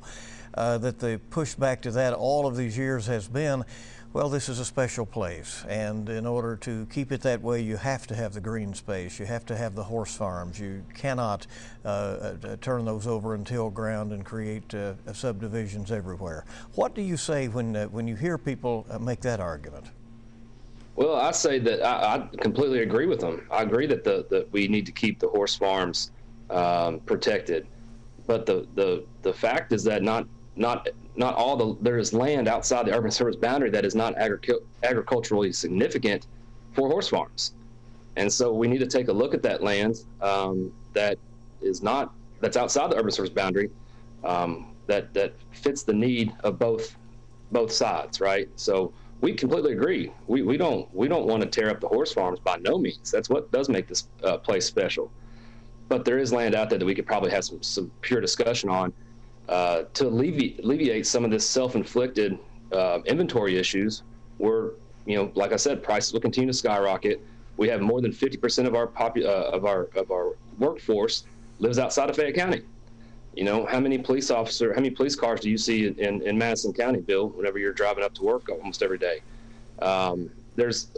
uh, 0.55 0.79
that 0.79 0.97
the 0.97 1.21
pushback 1.29 1.81
to 1.81 1.91
that 1.91 2.13
all 2.13 2.47
of 2.47 2.57
these 2.57 2.77
years 2.77 3.05
has 3.05 3.27
been 3.27 3.63
well, 4.11 4.29
this 4.29 4.47
is 4.47 4.59
a 4.59 4.65
special 4.65 5.05
place, 5.05 5.65
and 5.67 6.07
in 6.07 6.25
order 6.25 6.55
to 6.55 6.85
keep 6.85 7.11
it 7.11 7.19
that 7.23 7.41
way, 7.41 7.59
you 7.59 7.75
have 7.75 8.07
to 8.07 8.15
have 8.15 8.33
the 8.33 8.39
green 8.39 8.73
space. 8.73 9.19
You 9.19 9.25
have 9.25 9.45
to 9.47 9.57
have 9.57 9.75
the 9.75 9.83
horse 9.83 10.15
farms. 10.15 10.57
You 10.57 10.85
cannot 10.93 11.45
uh, 11.83 11.87
uh, 11.87 12.55
turn 12.61 12.85
those 12.85 13.07
over 13.07 13.35
and 13.35 13.45
till 13.45 13.69
ground 13.69 14.13
and 14.13 14.23
create 14.23 14.73
subdivisions 15.11 15.91
everywhere. 15.91 16.45
What 16.75 16.95
do 16.95 17.01
you 17.01 17.17
say 17.17 17.49
when 17.49 17.75
when 17.91 18.07
you 18.07 18.15
hear 18.15 18.37
people 18.37 18.87
make 19.01 19.19
that 19.19 19.41
argument? 19.41 19.87
Well, 20.95 21.15
I 21.15 21.31
say 21.31 21.59
that 21.59 21.83
I, 21.83 22.15
I, 22.15 22.37
completely 22.37 22.79
agree 22.79 23.05
with 23.05 23.19
them. 23.19 23.45
I 23.51 23.63
agree 23.63 23.85
that 23.87 24.03
the 24.03 24.25
that 24.29 24.51
we 24.53 24.67
need 24.67 24.85
to 24.85 24.93
keep 24.93 25.19
the 25.19 25.27
horse 25.27 25.55
farms 25.55 26.11
um, 26.49 27.01
protected, 27.01 27.67
but 28.27 28.45
the 28.45 28.67
the 28.75 29.05
the 29.21 29.33
fact 29.33 29.73
is 29.73 29.83
that 29.83 30.03
not 30.03 30.25
not 30.55 30.87
not 31.17 31.35
all 31.35 31.57
the 31.57 31.77
there 31.81 31.97
is 31.97 32.13
land 32.13 32.47
outside 32.47 32.85
the 32.85 32.95
urban 32.95 33.11
service 33.11 33.35
boundary 33.35 33.69
that 33.71 33.83
is 33.83 33.93
not 33.93 34.15
agric- 34.15 34.59
agriculturally 34.83 35.51
significant 35.51 36.27
for 36.71 36.87
horse 36.87 37.09
farms, 37.09 37.55
and 38.15 38.31
so 38.31 38.53
we 38.53 38.67
need 38.67 38.79
to 38.79 38.87
take 38.87 39.09
a 39.09 39.13
look 39.13 39.33
at 39.33 39.43
that 39.43 39.61
land 39.61 39.95
um, 40.21 40.71
that 40.93 41.17
is 41.61 41.83
not 41.83 42.13
that's 42.39 42.55
outside 42.55 42.89
the 42.89 42.95
urban 42.95 43.11
service 43.11 43.31
boundary 43.31 43.69
um, 44.23 44.71
that 44.87 45.13
that 45.13 45.35
fits 45.51 45.83
the 45.83 45.93
need 45.93 46.33
of 46.45 46.57
both 46.57 46.95
both 47.51 47.71
sides, 47.71 48.21
right? 48.21 48.47
So 48.55 48.93
we 49.25 49.33
completely 49.33 49.73
agree. 49.73 50.11
We, 50.27 50.43
we 50.43 50.55
don't 50.55 50.87
we 50.93 51.07
don't 51.07 51.25
want 51.25 51.41
to 51.41 51.49
tear 51.49 51.71
up 51.71 51.79
the 51.79 51.87
horse 51.87 52.13
farms 52.13 52.39
by 52.39 52.57
no 52.57 52.77
means. 52.77 53.09
That's 53.09 53.27
what 53.27 53.51
does 53.51 53.69
make 53.69 53.87
this 53.87 54.07
uh, 54.23 54.37
place 54.37 54.67
special. 54.67 55.11
But 55.89 56.05
there 56.05 56.19
is 56.19 56.31
land 56.31 56.53
out 56.53 56.69
there 56.69 56.77
that 56.77 56.85
we 56.85 56.93
could 56.93 57.07
probably 57.07 57.31
have 57.31 57.43
some 57.43 57.63
some 57.63 57.91
pure 58.01 58.21
discussion 58.21 58.69
on 58.69 58.93
uh, 59.49 59.83
to 59.93 60.07
alleviate, 60.07 60.63
alleviate 60.63 61.07
some 61.07 61.25
of 61.25 61.31
this 61.31 61.47
self-inflicted 61.49 62.37
uh, 62.71 62.99
inventory 63.05 63.57
issues, 63.57 64.03
we're, 64.37 64.71
you 65.05 65.15
know, 65.15 65.31
like 65.33 65.53
I 65.53 65.55
said, 65.55 65.81
prices 65.81 66.13
will 66.13 66.21
continue 66.21 66.51
to 66.51 66.57
skyrocket. 66.57 67.25
We 67.57 67.67
have 67.69 67.81
more 67.81 68.01
than 68.01 68.11
50% 68.11 68.67
of 68.67 68.75
our 68.75 68.87
popu- 68.87 69.25
uh, 69.25 69.55
of 69.55 69.65
our 69.65 69.89
of 69.95 70.11
our 70.11 70.35
workforce 70.59 71.23
lives 71.57 71.79
outside 71.79 72.11
of 72.11 72.15
Fayette 72.15 72.35
County. 72.35 72.61
You 73.35 73.43
know, 73.43 73.65
how 73.65 73.79
many 73.79 73.97
police 73.97 74.31
officer, 74.31 74.73
how 74.73 74.79
many 74.79 74.91
police 74.91 75.15
cars 75.15 75.41
do 75.41 75.49
you 75.49 75.57
see 75.57 75.87
in, 75.87 76.21
in 76.21 76.37
Madison 76.37 76.73
County, 76.73 77.01
Bill, 77.01 77.29
whenever 77.29 77.59
you're 77.59 77.73
driving 77.73 78.03
up 78.03 78.13
to 78.15 78.23
work 78.23 78.49
almost 78.49 78.81
every 78.81 78.97
day? 78.97 79.21
Um, 79.81 80.29
there's 80.55 80.91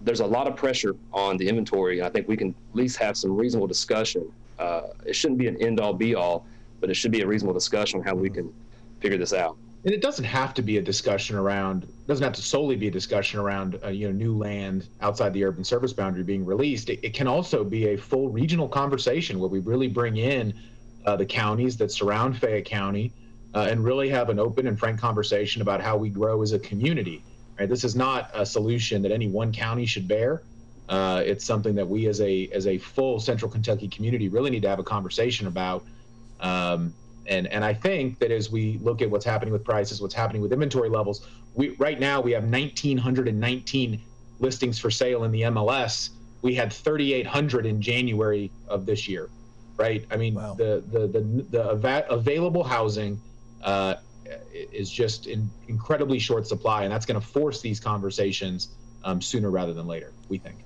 there's 0.00 0.20
a 0.20 0.26
lot 0.26 0.46
of 0.46 0.56
pressure 0.56 0.96
on 1.12 1.36
the 1.36 1.46
inventory. 1.46 2.02
I 2.02 2.08
think 2.08 2.28
we 2.28 2.36
can 2.36 2.50
at 2.50 2.76
least 2.76 2.96
have 2.96 3.16
some 3.16 3.36
reasonable 3.36 3.66
discussion. 3.66 4.32
Uh, 4.58 4.82
it 5.04 5.14
shouldn't 5.14 5.38
be 5.38 5.48
an 5.48 5.62
end 5.62 5.80
all 5.80 5.92
be 5.92 6.14
all 6.14 6.46
but 6.80 6.90
it 6.90 6.94
should 6.94 7.12
be 7.12 7.22
a 7.22 7.26
reasonable 7.26 7.54
discussion 7.54 8.00
on 8.00 8.06
how 8.06 8.14
we 8.14 8.30
can 8.30 8.52
figure 9.00 9.18
this 9.18 9.32
out. 9.32 9.56
And 9.84 9.94
it 9.94 10.00
doesn't 10.00 10.24
have 10.24 10.52
to 10.54 10.62
be 10.62 10.78
a 10.78 10.82
discussion 10.82 11.36
around. 11.36 11.86
Doesn't 12.08 12.24
have 12.24 12.32
to 12.34 12.42
solely 12.42 12.74
be 12.74 12.88
a 12.88 12.90
discussion 12.90 13.38
around 13.38 13.78
uh, 13.84 13.88
you 13.88 14.08
know 14.08 14.12
new 14.12 14.36
land 14.36 14.88
outside 15.00 15.32
the 15.32 15.44
urban 15.44 15.62
service 15.62 15.92
boundary 15.92 16.24
being 16.24 16.44
released. 16.44 16.90
It, 16.90 17.00
it 17.04 17.14
can 17.14 17.28
also 17.28 17.62
be 17.62 17.88
a 17.88 17.96
full 17.96 18.28
regional 18.28 18.68
conversation 18.68 19.38
where 19.38 19.48
we 19.48 19.60
really 19.60 19.86
bring 19.86 20.16
in 20.16 20.54
uh, 21.06 21.16
the 21.16 21.26
counties 21.26 21.76
that 21.78 21.90
surround 21.90 22.36
Fayette 22.38 22.64
County 22.64 23.12
uh, 23.54 23.68
and 23.70 23.82
really 23.82 24.08
have 24.08 24.28
an 24.28 24.38
open 24.38 24.66
and 24.66 24.78
frank 24.78 25.00
conversation 25.00 25.62
about 25.62 25.80
how 25.80 25.96
we 25.96 26.10
grow 26.10 26.42
as 26.42 26.52
a 26.52 26.58
community. 26.58 27.22
Right? 27.58 27.68
This 27.68 27.84
is 27.84 27.96
not 27.96 28.30
a 28.34 28.44
solution 28.44 29.02
that 29.02 29.12
any 29.12 29.28
one 29.28 29.52
county 29.52 29.86
should 29.86 30.06
bear. 30.06 30.42
Uh, 30.88 31.22
it's 31.24 31.44
something 31.44 31.74
that 31.74 31.88
we 31.88 32.06
as 32.06 32.20
a 32.20 32.48
as 32.52 32.66
a 32.66 32.78
full 32.78 33.18
Central 33.18 33.50
Kentucky 33.50 33.88
community 33.88 34.28
really 34.28 34.50
need 34.50 34.62
to 34.62 34.68
have 34.68 34.78
a 34.78 34.84
conversation 34.84 35.46
about 35.46 35.84
um, 36.40 36.92
and 37.28 37.46
and 37.48 37.64
I 37.64 37.74
think 37.74 38.18
that 38.20 38.30
as 38.30 38.50
we 38.50 38.78
look 38.82 39.02
at 39.02 39.10
what's 39.10 39.24
happening 39.24 39.52
with 39.52 39.64
prices, 39.64 40.00
what's 40.00 40.14
happening 40.14 40.42
with 40.42 40.52
inventory 40.52 40.88
levels, 40.88 41.26
we 41.54 41.70
right 41.70 41.98
now 41.98 42.20
we 42.20 42.32
have 42.32 42.44
1,919 42.44 44.02
listings 44.38 44.78
for 44.78 44.90
sale 44.90 45.24
in 45.24 45.32
the 45.32 45.42
MLS. 45.42 46.10
We 46.42 46.54
had 46.54 46.72
3,800 46.72 47.66
in 47.66 47.80
January 47.80 48.52
of 48.68 48.86
this 48.86 49.08
year. 49.08 49.28
Right? 49.76 50.04
I 50.10 50.16
mean, 50.16 50.34
wow. 50.34 50.54
the, 50.54 50.82
the, 50.90 51.06
the, 51.06 51.20
the 51.50 51.68
available 52.10 52.64
housing 52.64 53.20
uh, 53.62 53.94
is 54.52 54.90
just 54.90 55.26
in 55.26 55.48
incredibly 55.68 56.18
short 56.18 56.46
supply, 56.46 56.84
and 56.84 56.92
that's 56.92 57.06
going 57.06 57.20
to 57.20 57.26
force 57.26 57.60
these 57.60 57.80
conversations 57.80 58.68
um, 59.04 59.20
sooner 59.20 59.50
rather 59.50 59.72
than 59.72 59.86
later, 59.86 60.12
we 60.28 60.38
think. 60.38 60.56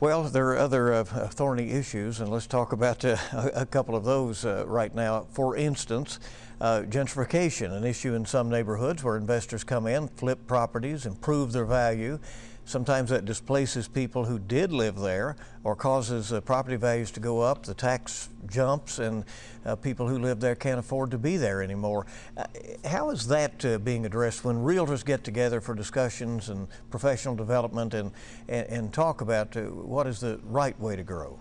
Well, 0.00 0.24
there 0.24 0.50
are 0.50 0.58
other 0.58 0.92
uh, 0.92 1.04
thorny 1.04 1.72
issues, 1.72 2.20
and 2.20 2.30
let's 2.30 2.46
talk 2.46 2.72
about 2.72 3.04
uh, 3.04 3.16
a 3.32 3.66
couple 3.66 3.96
of 3.96 4.04
those 4.04 4.44
uh, 4.44 4.64
right 4.66 4.94
now. 4.94 5.26
For 5.32 5.56
instance, 5.56 6.20
uh, 6.60 6.82
gentrification, 6.82 7.72
an 7.72 7.84
issue 7.84 8.14
in 8.14 8.24
some 8.24 8.48
neighborhoods 8.48 9.02
where 9.02 9.16
investors 9.16 9.64
come 9.64 9.88
in, 9.88 10.06
flip 10.06 10.46
properties, 10.46 11.04
improve 11.04 11.50
their 11.50 11.64
value, 11.64 12.20
Sometimes 12.68 13.08
that 13.08 13.24
displaces 13.24 13.88
people 13.88 14.26
who 14.26 14.38
did 14.38 14.74
live 14.74 14.98
there 14.98 15.36
or 15.64 15.74
causes 15.74 16.34
uh, 16.34 16.42
property 16.42 16.76
values 16.76 17.10
to 17.12 17.18
go 17.18 17.40
up, 17.40 17.62
the 17.62 17.72
tax 17.72 18.28
jumps, 18.46 18.98
and 18.98 19.24
uh, 19.64 19.74
people 19.74 20.06
who 20.06 20.18
live 20.18 20.38
there 20.38 20.54
can't 20.54 20.78
afford 20.78 21.10
to 21.12 21.16
be 21.16 21.38
there 21.38 21.62
anymore. 21.62 22.04
Uh, 22.36 22.44
how 22.84 23.08
is 23.08 23.26
that 23.28 23.64
uh, 23.64 23.78
being 23.78 24.04
addressed 24.04 24.44
when 24.44 24.56
realtors 24.56 25.02
get 25.02 25.24
together 25.24 25.62
for 25.62 25.74
discussions 25.74 26.50
and 26.50 26.68
professional 26.90 27.34
development 27.34 27.94
and, 27.94 28.12
and, 28.48 28.66
and 28.66 28.92
talk 28.92 29.22
about 29.22 29.56
uh, 29.56 29.62
what 29.62 30.06
is 30.06 30.20
the 30.20 30.38
right 30.44 30.78
way 30.78 30.94
to 30.94 31.02
grow? 31.02 31.38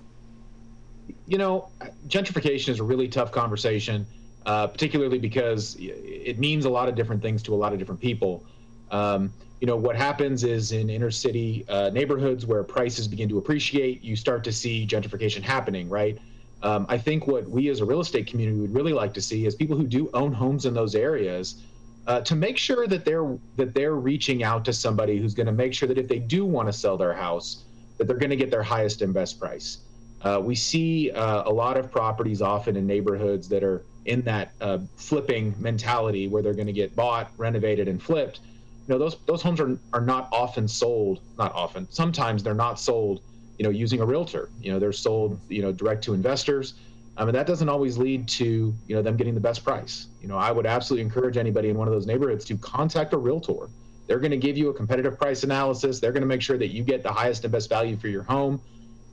You 1.28 1.40
know, 1.40 1.68
gentrification 2.08 2.70
is 2.70 2.80
a 2.80 2.86
really 2.86 3.10
tough 3.10 3.34
conversation, 3.34 4.08
particularly 4.46 5.20
because 5.20 5.76
it 5.78 6.40
means 6.40 6.64
a 6.64 6.70
lot 6.70 6.88
of 6.88 6.96
different 6.96 7.22
things 7.22 7.44
to 7.44 7.54
a 7.54 7.58
lot 7.58 7.74
of 7.74 7.80
different 7.80 8.00
people. 8.00 8.46
Um, 8.92 9.34
you 9.60 9.68
know 9.68 9.76
what 9.76 9.96
happens 9.96 10.44
is 10.44 10.72
in 10.72 10.90
inner 10.90 11.12
city 11.12 11.66
uh, 11.68 11.90
neighborhoods 11.90 12.46
where 12.46 12.64
prices 12.64 13.08
begin 13.08 13.28
to 13.30 13.38
appreciate 13.38 14.04
you 14.04 14.16
start 14.16 14.44
to 14.44 14.52
see 14.52 14.86
gentrification 14.86 15.42
happening 15.42 15.90
right? 15.90 16.18
Um, 16.64 16.86
i 16.90 16.98
think 16.98 17.28
what 17.28 17.48
we 17.48 17.70
as 17.70 17.82
a 17.82 17.86
real 17.86 18.00
estate 18.00 18.26
community 18.26 18.60
would 18.60 18.74
really 18.74 18.94
like 18.94 19.14
to 19.14 19.22
see 19.22 19.46
is 19.46 19.54
people 19.56 19.78
who 19.78 19.86
do 19.86 20.10
own 20.14 20.34
homes 20.34 20.66
in 20.66 20.74
those 20.74 20.96
areas 20.96 21.64
uh, 22.08 22.22
to 22.22 22.36
make 22.36 22.58
sure 22.58 22.88
that 22.88 23.04
they're 23.06 23.38
that 23.58 23.74
they're 23.74 23.96
reaching 23.96 24.44
out 24.44 24.66
to 24.66 24.74
somebody 24.74 25.18
who's 25.18 25.34
going 25.34 25.46
to 25.46 25.52
make 25.52 25.74
sure 25.74 25.88
that 25.88 25.98
if 25.98 26.08
they 26.08 26.20
do 26.20 26.46
want 26.46 26.68
to 26.68 26.74
sell 26.74 26.98
their 26.98 27.14
house 27.14 27.66
that 27.98 28.08
they're 28.08 28.18
going 28.18 28.30
to 28.30 28.36
get 28.36 28.52
their 28.52 28.64
highest 28.64 29.02
and 29.02 29.14
best 29.14 29.40
price. 29.40 29.80
Uh, 30.22 30.42
we 30.44 30.56
see 30.56 31.12
uh, 31.12 31.44
a 31.46 31.52
lot 31.52 31.78
of 31.78 31.92
properties 31.92 32.42
often 32.42 32.76
in 32.76 32.88
neighborhoods 32.88 33.48
that 33.50 33.64
are 33.64 33.84
in 34.06 34.22
that 34.24 34.54
uh, 34.62 34.80
flipping 34.96 35.54
mentality 35.60 36.28
where 36.28 36.42
they're 36.42 36.54
going 36.54 36.68
to 36.68 36.74
get 36.74 36.96
bought 36.96 37.32
renovated 37.38 37.88
and 37.88 38.02
flipped 38.02 38.40
you 38.88 38.94
know 38.94 39.00
those 39.00 39.18
those 39.26 39.42
homes 39.42 39.60
are 39.60 39.80
are 39.94 40.02
not 40.02 40.30
often 40.32 40.68
sold 40.68 41.20
not 41.38 41.54
often 41.54 41.88
sometimes 41.92 42.44
they're 42.44 42.54
not 42.54 42.80
sold 42.80 43.22
you 43.58 43.64
know 43.64 43.70
using 43.70 44.02
a 44.02 44.06
realtor 44.06 44.50
you 44.62 44.72
know 44.72 44.80
they're 44.80 44.94
sold 44.94 45.40
you 45.50 45.62
know 45.62 45.72
direct 45.72 46.04
to 46.04 46.14
investors 46.14 46.76
um, 47.18 47.24
I 47.24 47.26
mean, 47.26 47.34
that 47.34 47.48
doesn't 47.48 47.68
always 47.68 47.98
lead 47.98 48.28
to 48.30 48.74
you 48.86 48.96
know 48.96 49.02
them 49.02 49.18
getting 49.18 49.34
the 49.34 49.42
best 49.42 49.64
price. 49.64 50.08
You 50.22 50.28
know, 50.28 50.38
I 50.38 50.52
would 50.52 50.68
absolutely 50.68 51.04
encourage 51.04 51.36
anybody 51.36 51.70
in 51.70 51.78
one 51.78 51.88
of 51.88 51.94
those 51.94 52.06
neighborhoods 52.06 52.46
to 52.46 52.58
contact 52.58 53.14
a 53.14 53.18
realtor. 53.18 53.70
They're 54.08 54.20
going 54.20 54.32
to 54.32 54.38
give 54.38 54.56
you 54.56 54.70
a 54.70 54.74
competitive 54.74 55.18
price 55.18 55.44
analysis. 55.44 56.00
They're 56.00 56.12
going 56.12 56.22
to 56.22 56.28
make 56.28 56.42
sure 56.42 56.58
that 56.58 56.68
you 56.68 56.84
get 56.84 57.04
the 57.04 57.12
highest 57.12 57.44
and 57.44 57.52
best 57.52 57.70
value 57.70 57.98
for 57.98 58.08
your 58.08 58.24
home. 58.24 58.62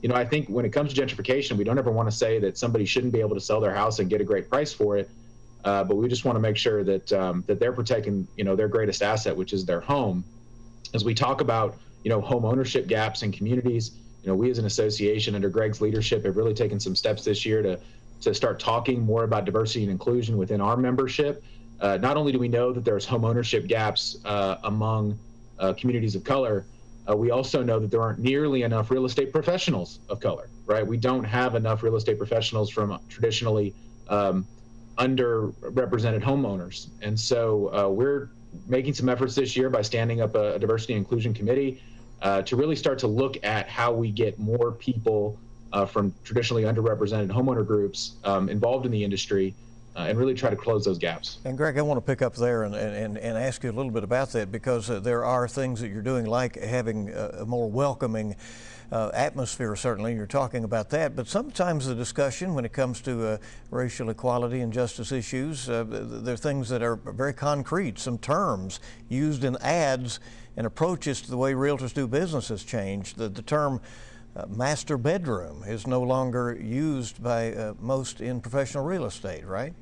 You 0.03 0.09
know, 0.11 0.15
I 0.15 0.25
think 0.25 0.49
when 0.49 0.67
it 0.67 0.71
comes 0.71 0.93
to 0.93 1.01
gentrification, 1.01 1.57
we 1.57 1.65
don't 1.65 1.79
ever 1.79 1.91
want 1.91 2.09
to 2.11 2.15
say 2.15 2.39
that 2.41 2.59
somebody 2.59 2.85
shouldn't 2.85 3.13
be 3.13 3.21
able 3.21 3.35
to 3.35 3.41
sell 3.41 3.59
their 3.59 3.75
house 3.75 3.99
and 3.99 4.11
get 4.11 4.21
a 4.21 4.25
great 4.25 4.51
price 4.51 4.73
for 4.73 4.99
it. 4.99 5.09
Uh, 5.65 5.83
but 5.83 5.97
we 5.97 6.09
just 6.09 6.25
want 6.25 6.37
to 6.37 6.41
make 6.41 6.57
sure 6.57 6.85
that 6.85 7.13
um, 7.13 7.43
that 7.47 7.59
they're 7.59 7.73
protecting, 7.73 8.29
you 8.37 8.45
know, 8.45 8.55
their 8.55 8.69
greatest 8.69 9.03
asset, 9.03 9.35
which 9.35 9.53
is 9.53 9.65
their 9.65 9.81
home. 9.81 10.23
As 10.93 11.05
we 11.05 11.15
talk 11.15 11.41
about, 11.41 11.77
you 12.03 12.11
know, 12.11 12.21
home 12.21 12.45
ownership 12.45 12.87
gaps 12.87 13.23
in 13.23 13.33
communities, 13.33 13.93
you 14.23 14.29
know, 14.29 14.35
we 14.35 14.51
as 14.51 14.59
an 14.59 14.67
association 14.67 15.35
under 15.35 15.49
Greg's 15.49 15.81
leadership 15.81 16.25
have 16.25 16.37
really 16.37 16.55
taken 16.55 16.79
some 16.79 16.95
steps 16.95 17.25
this 17.25 17.47
year 17.47 17.63
to 17.63 17.81
to 18.21 18.35
start 18.35 18.61
talking 18.61 19.03
more 19.03 19.25
about 19.25 19.45
diversity 19.45 19.83
and 19.83 19.91
inclusion 19.91 20.37
within 20.37 20.61
our 20.61 20.77
membership. 20.77 21.43
Uh, 21.81 21.97
not 21.97 22.17
only 22.17 22.33
do 22.33 22.39
we 22.39 22.49
know 22.49 22.73
that 22.73 22.85
there's 22.85 23.05
home 23.05 23.25
ownership 23.25 23.67
gaps 23.67 24.19
uh, 24.25 24.57
among 24.65 25.19
uh, 25.59 25.73
communities 25.75 26.15
of 26.15 26.25
color, 26.25 26.65
uh, 27.09 27.17
we 27.17 27.31
also 27.31 27.63
know 27.63 27.79
that 27.79 27.91
there 27.91 28.01
aren't 28.01 28.19
nearly 28.19 28.63
enough 28.63 28.91
real 28.91 29.05
estate 29.05 29.33
professionals 29.33 30.01
of 30.09 30.21
color. 30.21 30.49
Right? 30.67 30.87
We 30.87 30.97
don't 30.97 31.25
have 31.25 31.55
enough 31.55 31.83
real 31.83 31.97
estate 31.97 32.17
professionals 32.17 32.71
from 32.71 32.99
traditionally 33.09 33.75
um, 34.09 34.47
underrepresented 34.99 36.23
homeowners. 36.23 36.89
And 37.03 37.19
so 37.19 37.73
uh, 37.75 37.89
we're 37.89 38.31
making 38.67 38.95
some 38.95 39.09
efforts 39.09 39.35
this 39.35 39.57
year 39.57 39.71
by 39.71 39.83
standing 39.83 40.21
up 40.21 40.35
a, 40.35 40.55
a 40.55 40.59
diversity 40.59 40.95
and 40.95 41.01
inclusion 41.01 41.35
committee 41.35 41.83
uh, 42.23 42.43
to 42.43 42.57
really 42.57 42.77
start 42.77 42.99
to 43.01 43.07
look 43.07 43.37
at 43.45 43.69
how 43.69 43.93
we 43.93 44.11
get 44.11 44.39
more 44.39 44.73
people 44.73 45.39
uh, 45.73 45.85
from 45.85 46.15
traditionally 46.23 46.63
underrepresented 46.63 47.29
homeowner 47.29 47.67
groups 47.67 48.15
um, 48.25 48.49
involved 48.49 48.87
in 48.87 48.93
the 48.93 49.03
industry 49.03 49.55
uh, 49.97 50.01
and 50.01 50.19
really 50.19 50.35
try 50.35 50.51
to 50.51 50.57
close 50.57 50.85
those 50.85 50.99
gaps. 50.99 51.39
And 51.45 51.57
Greg, 51.57 51.79
I 51.79 51.83
want 51.83 51.99
to 51.99 52.03
pick 52.03 52.23
up 52.23 52.35
there 52.35 52.65
and, 52.65 52.75
and, 52.75 53.17
and 53.17 53.39
ask 53.39 53.63
you 53.63 53.71
a 53.71 53.73
little 53.73 53.93
bit 53.93 54.05
about 54.05 54.31
that 54.33 54.51
because 54.51 54.91
uh, 54.91 55.01
there 55.01 55.25
are 55.25 55.47
things 55.47 55.81
that 55.81 55.89
you're 55.89 56.03
doing 56.03 56.27
like 56.27 56.57
having 56.57 57.11
a, 57.11 57.29
a 57.41 57.47
more 57.47 57.71
welcoming 57.71 58.35
uh, 58.93 59.11
atmosphere, 59.15 59.75
certainly. 59.77 60.15
You're 60.15 60.27
talking 60.27 60.65
about 60.65 60.91
that. 60.91 61.17
But 61.17 61.27
sometimes 61.27 61.87
the 61.87 61.95
discussion 61.95 62.55
when 62.55 62.65
it 62.65 62.73
comes 62.73 63.01
to 63.03 63.27
uh, 63.27 63.37
racial 63.71 64.11
equality 64.11 64.61
and 64.61 64.73
justice 64.73 65.13
issues, 65.13 65.69
uh, 65.69 65.85
there 65.89 66.35
are 66.35 66.37
things 66.37 66.69
that 66.69 66.83
are 66.83 66.97
very 66.97 67.33
concrete, 67.33 67.99
some 67.99 68.19
terms 68.19 68.81
used 69.09 69.45
in 69.45 69.57
ads 69.59 70.21
and 70.57 70.67
approaches 70.67 71.21
to 71.23 71.31
the 71.31 71.37
way 71.37 71.55
realtors 71.55 71.93
do 71.93 72.07
business 72.07 72.49
has 72.49 72.63
changed. 72.63 73.17
The, 73.17 73.29
the 73.29 73.43
term 73.43 73.81
uh, 74.37 74.47
master 74.47 74.99
bedroom 74.99 75.65
is 75.67 75.87
no 75.87 76.03
longer 76.03 76.59
used 76.61 77.23
by 77.23 77.53
uh, 77.53 77.75
most 77.81 78.21
in 78.21 78.41
professional 78.41 78.85
real 78.85 79.07
estate, 79.07 79.47
right? 79.47 79.75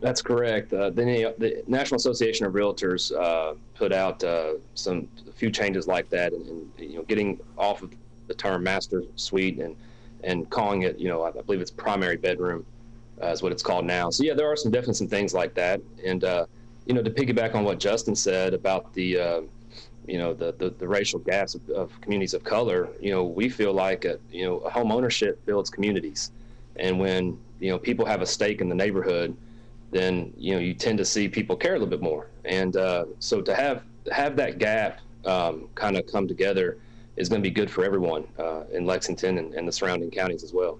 That's 0.00 0.22
correct. 0.22 0.72
Uh, 0.72 0.90
the, 0.90 1.34
the, 1.38 1.62
National 1.66 1.96
Association 1.96 2.46
of 2.46 2.54
Realtors 2.54 3.14
uh, 3.14 3.54
put 3.74 3.92
out 3.92 4.24
uh, 4.24 4.54
some 4.74 5.08
a 5.28 5.32
few 5.32 5.50
changes 5.50 5.86
like 5.86 6.08
that, 6.08 6.32
and, 6.32 6.46
and, 6.46 6.70
you 6.78 6.96
know, 6.96 7.02
getting 7.02 7.38
off 7.58 7.82
of 7.82 7.92
the 8.26 8.34
term 8.34 8.62
master 8.62 9.02
suite 9.16 9.58
and 9.58 9.76
and 10.22 10.48
calling 10.50 10.82
it, 10.82 10.98
you 10.98 11.08
know, 11.08 11.22
I, 11.22 11.30
believe 11.30 11.60
it's 11.60 11.70
primary 11.70 12.16
bedroom 12.16 12.64
uh, 13.22 13.28
is 13.28 13.42
what 13.42 13.52
it's 13.52 13.62
called 13.62 13.84
now. 13.84 14.10
So 14.10 14.22
yeah, 14.22 14.34
there 14.34 14.50
are 14.50 14.56
some 14.56 14.70
definitely 14.70 14.94
some 14.94 15.08
things 15.08 15.34
like 15.34 15.54
that, 15.54 15.80
and 16.04 16.24
uh, 16.24 16.46
you 16.86 16.94
know, 16.94 17.02
to 17.02 17.10
piggyback 17.10 17.54
on 17.54 17.64
what 17.64 17.78
Justin 17.78 18.14
said 18.14 18.54
about 18.54 18.92
the 18.94 19.18
uh, 19.18 19.40
you 20.06 20.18
know 20.18 20.32
the, 20.32 20.52
the, 20.58 20.70
the 20.70 20.88
racial 20.88 21.18
gaps 21.18 21.54
of, 21.54 21.68
of, 21.70 22.00
communities 22.00 22.34
of 22.34 22.42
color, 22.42 22.88
you 23.00 23.10
know, 23.10 23.24
we 23.24 23.48
feel 23.48 23.72
like 23.72 24.04
a, 24.04 24.18
you 24.30 24.44
know 24.44 24.60
home 24.70 24.90
ownership 24.92 25.44
builds 25.44 25.68
communities, 25.70 26.32
and 26.76 26.98
when 26.98 27.38
you 27.60 27.70
know 27.70 27.78
people 27.78 28.06
have 28.06 28.22
a 28.22 28.26
stake 28.26 28.60
in 28.60 28.68
the 28.68 28.74
neighborhood, 28.74 29.36
then 29.90 30.32
you 30.36 30.54
know 30.54 30.60
you 30.60 30.74
tend 30.74 30.98
to 30.98 31.04
see 31.04 31.28
people 31.28 31.56
care 31.56 31.72
a 31.72 31.78
little 31.78 31.88
bit 31.88 32.02
more, 32.02 32.28
and 32.44 32.76
uh, 32.76 33.06
so 33.18 33.40
to 33.40 33.54
have 33.54 33.82
have 34.12 34.36
that 34.36 34.58
gap 34.58 35.00
um, 35.24 35.68
kind 35.74 35.96
of 35.96 36.06
come 36.06 36.26
together 36.26 36.78
is 37.16 37.28
going 37.28 37.42
to 37.42 37.48
be 37.48 37.52
good 37.52 37.70
for 37.70 37.84
everyone 37.84 38.26
uh, 38.38 38.62
in 38.72 38.86
Lexington 38.86 39.38
and, 39.38 39.52
and, 39.54 39.68
the 39.68 39.72
surrounding 39.72 40.10
counties 40.10 40.42
as 40.42 40.54
well. 40.54 40.78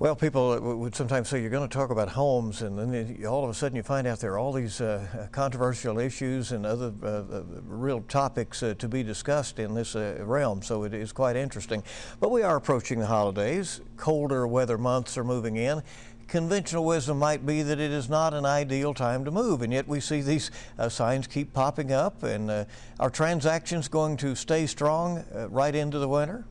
Well, 0.00 0.14
people 0.14 0.60
would 0.60 0.94
sometimes 0.94 1.28
say 1.28 1.40
you're 1.40 1.50
going 1.50 1.68
to 1.68 1.72
talk 1.72 1.90
about 1.90 2.08
homes, 2.08 2.62
and 2.62 2.78
then 2.78 3.24
all 3.26 3.42
of 3.42 3.50
a 3.50 3.54
sudden 3.54 3.74
you 3.74 3.82
find 3.82 4.06
out 4.06 4.20
there 4.20 4.34
are 4.34 4.38
all 4.38 4.52
these 4.52 4.80
uh, 4.80 5.28
controversial 5.32 5.98
issues 5.98 6.52
and 6.52 6.64
other 6.64 6.92
uh, 7.02 7.06
uh 7.06 7.42
real 7.66 8.02
topics 8.02 8.62
uh, 8.62 8.74
to 8.78 8.88
be 8.88 9.02
discussed 9.02 9.58
in 9.58 9.74
this 9.74 9.96
uh, 9.96 10.16
realm. 10.20 10.62
So 10.62 10.84
it 10.84 10.94
is 10.94 11.10
quite 11.10 11.34
interesting. 11.34 11.82
But 12.20 12.30
we 12.30 12.42
are 12.42 12.54
approaching 12.54 13.00
the 13.00 13.06
holidays. 13.06 13.80
Colder 13.96 14.46
weather 14.46 14.78
months 14.78 15.18
are 15.18 15.24
moving 15.24 15.56
in 15.56 15.82
conventional 16.28 16.84
wisdom 16.84 17.18
might 17.18 17.44
be 17.44 17.62
that 17.62 17.80
it 17.80 17.90
is 17.90 18.08
not 18.08 18.34
an 18.34 18.44
ideal 18.44 18.94
time 18.94 19.24
to 19.24 19.30
move, 19.30 19.62
and 19.62 19.72
yet 19.72 19.88
we 19.88 19.98
see 19.98 20.20
these 20.20 20.50
uh, 20.78 20.88
signs 20.88 21.26
keep 21.26 21.52
popping 21.52 21.90
up. 21.90 22.22
And 22.22 22.50
uh, 22.50 22.64
are 23.00 23.10
transactions 23.10 23.88
going 23.88 24.16
to 24.18 24.34
stay 24.34 24.66
strong 24.66 25.24
uh, 25.34 25.48
right 25.48 25.74
into 25.74 25.98
the 25.98 26.08
winter? 26.08 26.44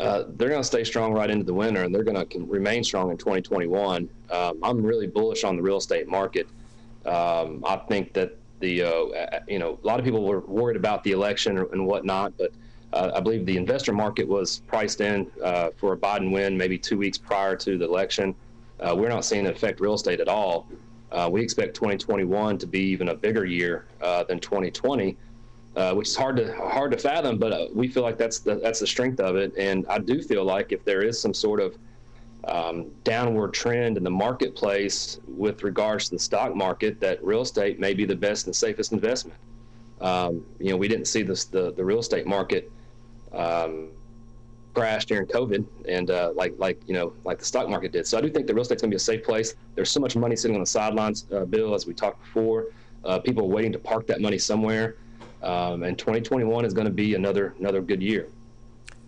Uh, 0.00 0.24
they're 0.36 0.48
going 0.48 0.60
to 0.60 0.66
stay 0.66 0.82
strong 0.82 1.12
right 1.12 1.30
into 1.30 1.44
the 1.44 1.54
winter, 1.54 1.84
and 1.84 1.94
they're 1.94 2.02
going 2.02 2.26
to 2.26 2.44
remain 2.46 2.82
strong 2.82 3.10
in 3.10 3.16
2021. 3.16 4.08
Um, 4.30 4.58
I'm 4.62 4.84
really 4.84 5.06
bullish 5.06 5.44
on 5.44 5.54
the 5.56 5.62
real 5.62 5.76
estate 5.76 6.08
market. 6.08 6.48
Um, 7.06 7.62
I 7.64 7.76
think 7.76 8.12
that 8.14 8.36
the 8.60 8.82
uh, 8.82 9.40
you 9.46 9.58
know 9.58 9.78
a 9.82 9.86
lot 9.86 9.98
of 9.98 10.04
people 10.04 10.24
were 10.24 10.40
worried 10.40 10.76
about 10.76 11.04
the 11.04 11.12
election 11.12 11.58
and 11.58 11.86
whatnot, 11.86 12.32
but 12.38 12.50
uh, 12.92 13.12
I 13.14 13.20
believe 13.20 13.44
the 13.44 13.56
investor 13.56 13.92
market 13.92 14.26
was 14.26 14.60
priced 14.66 15.00
in 15.00 15.30
uh, 15.42 15.70
for 15.76 15.92
a 15.92 15.96
Biden 15.96 16.32
win 16.32 16.56
maybe 16.56 16.78
two 16.78 16.96
weeks 16.96 17.18
prior 17.18 17.56
to 17.56 17.76
the 17.76 17.84
election 17.84 18.34
uh, 18.80 18.94
we're 18.96 19.08
not 19.08 19.24
seeing 19.24 19.46
it 19.46 19.54
affect 19.54 19.80
real 19.80 19.94
estate 19.94 20.20
at 20.20 20.28
all. 20.28 20.68
Uh, 21.12 21.28
we 21.30 21.40
expect 21.42 21.74
2021 21.74 22.58
to 22.58 22.66
be 22.66 22.80
even 22.80 23.10
a 23.10 23.14
bigger 23.14 23.44
year 23.44 23.86
uh, 24.00 24.24
than 24.24 24.40
2020, 24.40 25.16
uh, 25.76 25.94
which 25.94 26.08
is 26.08 26.16
hard 26.16 26.36
to 26.36 26.52
hard 26.56 26.90
to 26.90 26.98
fathom. 26.98 27.38
But 27.38 27.52
uh, 27.52 27.66
we 27.72 27.86
feel 27.88 28.02
like 28.02 28.18
that's 28.18 28.40
the, 28.40 28.56
that's 28.56 28.80
the 28.80 28.86
strength 28.86 29.20
of 29.20 29.36
it, 29.36 29.52
and 29.56 29.86
I 29.88 29.98
do 29.98 30.20
feel 30.20 30.44
like 30.44 30.72
if 30.72 30.84
there 30.84 31.02
is 31.02 31.20
some 31.20 31.32
sort 31.32 31.60
of 31.60 31.76
um, 32.48 32.90
downward 33.04 33.54
trend 33.54 33.96
in 33.96 34.04
the 34.04 34.10
marketplace 34.10 35.20
with 35.28 35.62
regards 35.62 36.06
to 36.06 36.16
the 36.16 36.18
stock 36.18 36.54
market, 36.54 37.00
that 37.00 37.24
real 37.24 37.42
estate 37.42 37.78
may 37.78 37.94
be 37.94 38.04
the 38.04 38.16
best 38.16 38.46
and 38.46 38.54
safest 38.54 38.92
investment. 38.92 39.38
Um, 40.00 40.44
you 40.58 40.70
know, 40.70 40.76
we 40.76 40.88
didn't 40.88 41.06
see 41.06 41.22
this 41.22 41.44
the 41.44 41.72
the 41.72 41.84
real 41.84 42.00
estate 42.00 42.26
market. 42.26 42.72
Um, 43.32 43.90
crash 44.74 45.06
during 45.06 45.26
COVID 45.26 45.64
and 45.88 46.10
uh, 46.10 46.32
like 46.34 46.54
like 46.58 46.80
you 46.86 46.94
know 46.94 47.12
like 47.24 47.38
the 47.38 47.44
stock 47.44 47.68
market 47.68 47.92
did. 47.92 48.06
So 48.06 48.18
I 48.18 48.20
do 48.20 48.28
think 48.28 48.46
the 48.46 48.54
real 48.54 48.62
estate's 48.62 48.82
going 48.82 48.90
to 48.90 48.94
be 48.94 48.96
a 48.96 49.00
safe 49.00 49.24
place. 49.24 49.54
There's 49.74 49.90
so 49.90 50.00
much 50.00 50.16
money 50.16 50.36
sitting 50.36 50.56
on 50.56 50.60
the 50.60 50.66
sidelines, 50.66 51.26
uh, 51.32 51.44
Bill, 51.44 51.74
as 51.74 51.86
we 51.86 51.94
talked 51.94 52.20
before. 52.20 52.66
Uh, 53.04 53.18
people 53.18 53.44
are 53.44 53.48
waiting 53.48 53.72
to 53.72 53.78
park 53.78 54.06
that 54.06 54.20
money 54.20 54.38
somewhere, 54.38 54.96
um, 55.42 55.82
and 55.82 55.98
2021 55.98 56.64
is 56.64 56.74
going 56.74 56.86
to 56.86 56.92
be 56.92 57.14
another 57.14 57.54
another 57.58 57.80
good 57.80 58.02
year. 58.02 58.28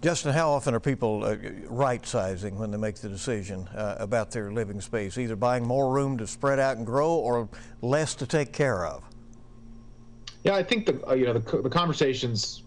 Justin, 0.03 0.33
how 0.33 0.51
often 0.51 0.75
are 0.75 0.81
people 0.81 1.25
uh, 1.25 1.37
right 1.67 2.05
sizing 2.07 2.59
when 2.59 2.71
they 2.71 2.77
make 2.77 2.97
the 2.97 3.09
decision 3.09 3.67
uh, 3.75 3.97
about 3.99 4.31
their 4.31 4.53
living 4.53 4.81
space, 4.81 5.17
either 5.17 5.35
buying 5.35 5.65
more 5.65 5.91
room 5.93 6.19
to 6.19 6.27
spread 6.27 6.61
out 6.61 6.77
and 6.77 6.87
grow 6.87 7.11
or 7.11 7.49
less 7.81 8.15
to 8.15 8.27
take 8.27 8.53
care 8.53 8.87
of? 8.87 9.03
Yeah, 10.45 10.55
I 10.55 10.63
think 10.63 10.87
the 10.87 11.09
uh, 11.09 11.15
you 11.15 11.27
know 11.27 11.33
the, 11.33 11.63
the 11.63 11.71
conversations 11.71 12.63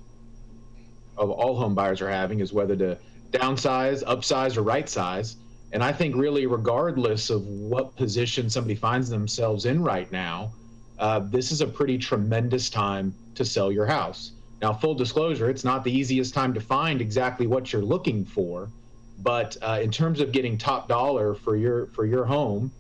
of 1.20 1.30
all 1.30 1.56
home 1.56 1.76
buyers 1.76 2.02
are 2.02 2.10
having 2.10 2.40
is 2.40 2.54
whether 2.54 2.76
to 2.78 2.98
downsize, 3.32 4.04
upsize, 4.06 4.58
or 4.58 4.64
right 4.64 4.90
size. 4.90 5.36
And 5.72 5.84
I 5.84 5.92
think 5.92 6.16
really, 6.16 6.48
regardless 6.48 7.30
of 7.30 7.46
what 7.46 7.96
position 7.96 8.50
somebody 8.50 8.74
finds 8.74 9.10
themselves 9.10 9.66
in 9.66 9.84
right 9.84 10.12
now, 10.12 10.54
uh, 10.98 11.20
this 11.20 11.52
is 11.52 11.62
a 11.62 11.68
pretty 11.68 11.98
tremendous 11.98 12.70
time 12.70 13.14
to 13.36 13.46
sell 13.46 13.72
your 13.72 13.86
house. 13.86 14.32
Now, 14.62 14.74
full 14.74 14.96
disclosure, 14.96 15.50
it's 15.50 15.64
not 15.64 15.84
the 15.84 15.92
easiest 15.92 16.34
time 16.34 16.54
to 16.54 16.60
find 16.60 17.02
exactly 17.02 17.48
what 17.48 17.72
you're 17.72 17.82
looking 17.82 18.26
for, 18.26 18.70
but 19.20 19.56
uh, 19.62 19.80
in 19.82 19.92
terms 19.92 20.20
of 20.20 20.32
getting 20.32 20.58
top 20.58 20.88
dollar 20.88 21.36
for 21.36 21.56
your 21.56 21.88
for 21.88 22.06
your 22.06 22.26
home, 22.26 22.72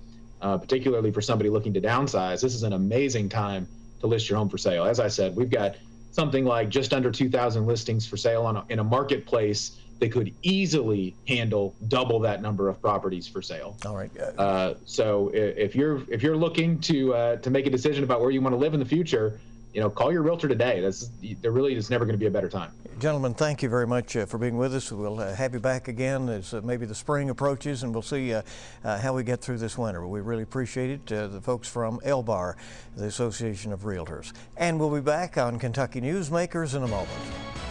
uh, 0.41 0.57
particularly 0.57 1.11
for 1.11 1.21
somebody 1.21 1.49
looking 1.49 1.73
to 1.73 1.81
downsize, 1.81 2.41
this 2.41 2.55
is 2.55 2.63
an 2.63 2.73
amazing 2.73 3.29
time 3.29 3.67
to 4.01 4.07
list 4.07 4.29
your 4.29 4.37
home 4.37 4.49
for 4.49 4.57
sale. 4.57 4.85
As 4.85 4.99
I 4.99 5.07
said, 5.07 5.35
we've 5.35 5.49
got 5.49 5.75
something 6.11 6.45
like 6.45 6.69
just 6.69 6.93
under 6.93 7.11
2,000 7.11 7.65
listings 7.65 8.05
for 8.05 8.17
sale 8.17 8.43
on 8.43 8.57
a, 8.57 8.65
in 8.69 8.79
a 8.79 8.83
marketplace 8.83 9.79
that 9.99 10.11
could 10.11 10.33
easily 10.43 11.15
handle 11.27 11.75
double 11.87 12.19
that 12.19 12.41
number 12.41 12.69
of 12.69 12.81
properties 12.81 13.27
for 13.27 13.41
sale. 13.41 13.77
All 13.85 13.95
right. 13.95 14.09
Uh, 14.37 14.75
so 14.85 15.29
if 15.33 15.75
you're 15.75 16.01
if 16.09 16.23
you're 16.23 16.37
looking 16.37 16.79
to 16.81 17.13
uh, 17.13 17.35
to 17.37 17.49
make 17.49 17.67
a 17.67 17.69
decision 17.69 18.03
about 18.03 18.21
where 18.21 18.31
you 18.31 18.41
want 18.41 18.53
to 18.53 18.57
live 18.57 18.73
in 18.73 18.79
the 18.79 18.85
future, 18.85 19.39
you 19.73 19.81
know, 19.81 19.89
call 19.89 20.11
your 20.11 20.23
realtor 20.23 20.47
today. 20.47 20.81
That's 20.81 21.11
there 21.41 21.51
really 21.51 21.75
is 21.75 21.89
never 21.89 22.05
going 22.05 22.15
to 22.15 22.19
be 22.19 22.25
a 22.25 22.31
better 22.31 22.49
time. 22.49 22.71
Gentlemen, 22.99 23.33
thank 23.33 23.63
you 23.63 23.69
very 23.69 23.87
much 23.87 24.17
uh, 24.17 24.25
for 24.25 24.37
being 24.37 24.57
with 24.57 24.75
us. 24.75 24.91
We'll 24.91 25.21
uh, 25.21 25.33
have 25.33 25.53
you 25.53 25.59
back 25.59 25.87
again 25.87 26.27
as 26.27 26.53
uh, 26.53 26.61
maybe 26.63 26.85
the 26.85 26.95
spring 26.95 27.29
approaches, 27.29 27.83
and 27.83 27.93
we'll 27.93 28.01
see 28.01 28.33
uh, 28.33 28.41
uh, 28.83 28.97
how 28.99 29.13
we 29.13 29.23
get 29.23 29.39
through 29.39 29.59
this 29.59 29.77
winter. 29.77 30.05
We 30.05 30.19
really 30.19 30.43
appreciate 30.43 30.89
it, 30.89 31.11
uh, 31.13 31.27
the 31.27 31.39
folks 31.39 31.69
from 31.69 31.99
LBAR, 31.99 32.55
the 32.97 33.05
Association 33.05 33.71
of 33.71 33.81
Realtors. 33.81 34.33
And 34.57 34.79
we'll 34.79 34.93
be 34.93 35.01
back 35.01 35.37
on 35.37 35.59
Kentucky 35.59 36.01
Newsmakers 36.01 36.75
in 36.75 36.83
a 36.83 36.87
moment. 36.87 37.68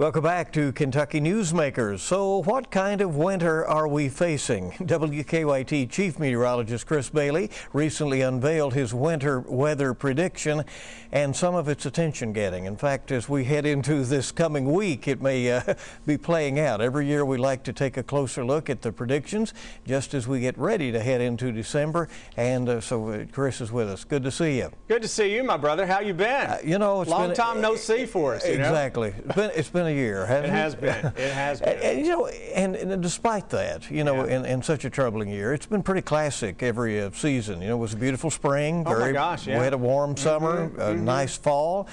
Welcome 0.00 0.22
back 0.22 0.50
to 0.54 0.72
Kentucky 0.72 1.20
Newsmakers. 1.20 1.98
So, 1.98 2.38
what 2.44 2.70
kind 2.70 3.02
of 3.02 3.16
winter 3.16 3.66
are 3.66 3.86
we 3.86 4.08
facing? 4.08 4.70
WKYT 4.80 5.90
Chief 5.90 6.18
Meteorologist 6.18 6.86
Chris 6.86 7.10
Bailey 7.10 7.50
recently 7.74 8.22
unveiled 8.22 8.72
his 8.72 8.94
winter 8.94 9.40
weather 9.40 9.92
prediction 9.92 10.64
and 11.12 11.36
some 11.36 11.54
of 11.54 11.68
its 11.68 11.84
attention 11.84 12.32
getting. 12.32 12.64
In 12.64 12.78
fact, 12.78 13.12
as 13.12 13.28
we 13.28 13.44
head 13.44 13.66
into 13.66 14.02
this 14.02 14.32
coming 14.32 14.72
week, 14.72 15.06
it 15.06 15.20
may 15.20 15.52
uh, 15.52 15.74
be 16.06 16.16
playing 16.16 16.58
out. 16.58 16.80
Every 16.80 17.06
year 17.06 17.26
we 17.26 17.36
like 17.36 17.62
to 17.64 17.72
take 17.74 17.98
a 17.98 18.02
closer 18.02 18.42
look 18.42 18.70
at 18.70 18.80
the 18.80 18.92
predictions 18.92 19.52
just 19.86 20.14
as 20.14 20.26
we 20.26 20.40
get 20.40 20.56
ready 20.56 20.90
to 20.92 21.00
head 21.00 21.20
into 21.20 21.52
December. 21.52 22.08
And 22.38 22.70
uh, 22.70 22.80
so, 22.80 23.06
uh, 23.10 23.24
Chris 23.32 23.60
is 23.60 23.70
with 23.70 23.90
us. 23.90 24.04
Good 24.04 24.22
to 24.22 24.30
see 24.30 24.56
you. 24.56 24.70
Good 24.88 25.02
to 25.02 25.08
see 25.08 25.34
you, 25.34 25.44
my 25.44 25.58
brother. 25.58 25.84
How 25.84 26.00
you 26.00 26.14
been? 26.14 26.46
Uh, 26.46 26.58
you 26.64 26.78
know, 26.78 27.02
it's 27.02 27.10
long 27.10 27.28
been, 27.28 27.36
time 27.36 27.60
no 27.60 27.76
see 27.76 28.06
for 28.06 28.34
us. 28.34 28.44
exactly. 28.44 29.10
Know? 29.10 29.16
It's 29.26 29.34
been 29.34 29.50
it's 29.54 29.68
been 29.68 29.89
a 29.90 29.94
year, 29.94 30.26
hasn't 30.26 30.46
it? 30.46 30.48
It 30.48 30.52
has 30.52 30.74
been. 30.74 31.12
It 31.16 31.32
has 31.32 31.60
been. 31.62 31.78
and, 31.78 32.00
you 32.00 32.12
know, 32.12 32.26
and, 32.26 32.76
and, 32.76 33.02
despite 33.02 33.48
that, 33.50 33.90
you 33.90 34.04
know, 34.04 34.24
yeah. 34.24 34.38
in, 34.38 34.44
in, 34.44 34.62
such 34.62 34.84
a 34.84 34.90
troubling 34.90 35.28
year, 35.28 35.52
it's 35.52 35.66
been 35.66 35.82
pretty 35.82 36.02
classic 36.02 36.62
every 36.62 37.00
uh, 37.00 37.10
season. 37.12 37.60
You 37.60 37.68
know, 37.68 37.76
it 37.76 37.80
was 37.80 37.94
a 37.94 37.96
beautiful 37.96 38.30
spring. 38.30 38.84
Oh 38.86 38.90
very, 38.90 39.06
my 39.06 39.12
gosh, 39.12 39.46
yeah. 39.46 39.58
We 39.58 39.64
had 39.64 39.74
a 39.74 39.78
warm 39.78 40.16
summer, 40.16 40.68
mm-hmm, 40.68 40.80
a 40.80 40.84
mm-hmm. 40.84 41.04
nice 41.04 41.36
fall. 41.36 41.88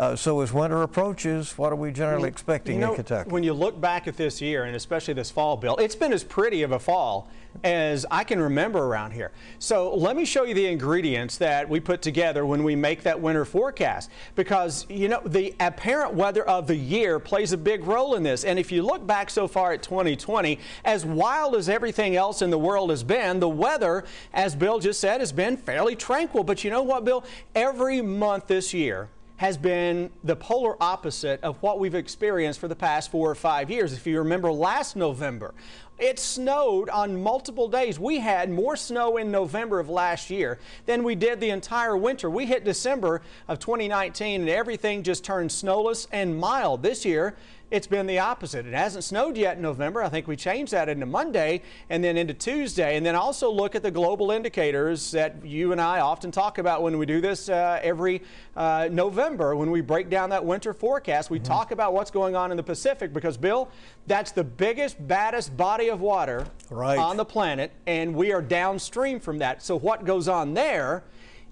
Uh, 0.00 0.16
so 0.16 0.40
as 0.40 0.50
winter 0.50 0.80
approaches, 0.80 1.58
what 1.58 1.70
are 1.70 1.76
we 1.76 1.92
generally 1.92 2.26
expecting 2.26 2.76
you 2.76 2.80
know, 2.80 2.90
in 2.92 2.96
Kentucky? 2.96 3.28
When 3.28 3.42
you 3.42 3.52
look 3.52 3.78
back 3.78 4.08
at 4.08 4.16
this 4.16 4.40
year, 4.40 4.64
and 4.64 4.74
especially 4.74 5.12
this 5.12 5.30
fall, 5.30 5.58
Bill, 5.58 5.76
it's 5.76 5.94
been 5.94 6.14
as 6.14 6.24
pretty 6.24 6.62
of 6.62 6.72
a 6.72 6.78
fall 6.78 7.28
as 7.64 8.06
I 8.10 8.24
can 8.24 8.40
remember 8.40 8.78
around 8.78 9.10
here. 9.10 9.30
So 9.58 9.94
let 9.94 10.16
me 10.16 10.24
show 10.24 10.44
you 10.44 10.54
the 10.54 10.64
ingredients 10.64 11.36
that 11.36 11.68
we 11.68 11.80
put 11.80 12.00
together 12.00 12.46
when 12.46 12.64
we 12.64 12.74
make 12.74 13.02
that 13.02 13.20
winter 13.20 13.44
forecast. 13.44 14.08
Because, 14.36 14.86
you 14.88 15.08
know, 15.08 15.20
the 15.26 15.54
apparent 15.60 16.14
weather 16.14 16.44
of 16.44 16.66
the 16.66 16.76
year 16.76 17.18
plays 17.18 17.52
a 17.52 17.58
big 17.58 17.84
role 17.84 18.14
in 18.14 18.22
this. 18.22 18.44
And 18.44 18.58
if 18.58 18.72
you 18.72 18.82
look 18.82 19.06
back 19.06 19.28
so 19.28 19.46
far 19.46 19.72
at 19.72 19.82
2020, 19.82 20.58
as 20.86 21.04
wild 21.04 21.54
as 21.56 21.68
everything 21.68 22.16
else 22.16 22.40
in 22.40 22.48
the 22.48 22.58
world 22.58 22.88
has 22.88 23.02
been, 23.02 23.38
the 23.38 23.50
weather, 23.50 24.04
as 24.32 24.56
Bill 24.56 24.78
just 24.78 24.98
said, 24.98 25.20
has 25.20 25.30
been 25.30 25.58
fairly 25.58 25.94
tranquil. 25.94 26.42
But 26.42 26.64
you 26.64 26.70
know 26.70 26.82
what, 26.82 27.04
Bill? 27.04 27.22
Every 27.54 28.00
month 28.00 28.46
this 28.46 28.72
year, 28.72 29.10
has 29.40 29.56
been 29.56 30.10
the 30.22 30.36
polar 30.36 30.76
opposite 30.82 31.42
of 31.42 31.56
what 31.62 31.78
we've 31.78 31.94
experienced 31.94 32.60
for 32.60 32.68
the 32.68 32.76
past 32.76 33.10
four 33.10 33.30
or 33.30 33.34
five 33.34 33.70
years. 33.70 33.94
If 33.94 34.06
you 34.06 34.18
remember 34.18 34.52
last 34.52 34.96
November, 34.96 35.54
it 36.00 36.18
snowed 36.18 36.88
on 36.88 37.22
multiple 37.22 37.68
days. 37.68 37.98
We 37.98 38.18
had 38.18 38.50
more 38.50 38.76
snow 38.76 39.18
in 39.18 39.30
November 39.30 39.78
of 39.78 39.88
last 39.88 40.30
year 40.30 40.58
than 40.86 41.04
we 41.04 41.14
did 41.14 41.40
the 41.40 41.50
entire 41.50 41.96
winter. 41.96 42.30
We 42.30 42.46
hit 42.46 42.64
December 42.64 43.22
of 43.48 43.58
2019 43.58 44.40
and 44.40 44.50
everything 44.50 45.02
just 45.02 45.24
turned 45.24 45.52
snowless 45.52 46.08
and 46.10 46.38
mild. 46.38 46.82
This 46.82 47.04
year, 47.04 47.36
it's 47.70 47.86
been 47.86 48.06
the 48.06 48.18
opposite. 48.18 48.66
It 48.66 48.74
hasn't 48.74 49.04
snowed 49.04 49.36
yet 49.36 49.56
in 49.56 49.62
November. 49.62 50.02
I 50.02 50.08
think 50.08 50.26
we 50.26 50.34
changed 50.34 50.72
that 50.72 50.88
into 50.88 51.06
Monday 51.06 51.62
and 51.88 52.02
then 52.02 52.16
into 52.16 52.34
Tuesday. 52.34 52.96
And 52.96 53.06
then 53.06 53.14
also 53.14 53.50
look 53.50 53.76
at 53.76 53.82
the 53.82 53.92
global 53.92 54.32
indicators 54.32 55.12
that 55.12 55.44
you 55.44 55.70
and 55.70 55.80
I 55.80 56.00
often 56.00 56.32
talk 56.32 56.58
about 56.58 56.82
when 56.82 56.98
we 56.98 57.06
do 57.06 57.20
this 57.20 57.48
uh, 57.48 57.78
every 57.80 58.22
uh, 58.56 58.88
November. 58.90 59.54
When 59.54 59.70
we 59.70 59.82
break 59.82 60.10
down 60.10 60.30
that 60.30 60.44
winter 60.44 60.74
forecast, 60.74 61.30
we 61.30 61.38
mm-hmm. 61.38 61.46
talk 61.46 61.70
about 61.70 61.92
what's 61.92 62.10
going 62.10 62.34
on 62.34 62.50
in 62.50 62.56
the 62.56 62.62
Pacific 62.62 63.12
because, 63.12 63.36
Bill, 63.36 63.70
that's 64.08 64.32
the 64.32 64.44
biggest, 64.44 65.06
baddest 65.06 65.56
body 65.56 65.89
of 65.90 66.00
water 66.00 66.46
right. 66.70 66.98
on 66.98 67.16
the 67.16 67.24
planet, 67.24 67.72
and 67.86 68.14
we 68.14 68.32
are 68.32 68.40
downstream 68.40 69.20
from 69.20 69.38
that. 69.38 69.62
So, 69.62 69.78
what 69.78 70.04
goes 70.04 70.28
on 70.28 70.54
there? 70.54 71.04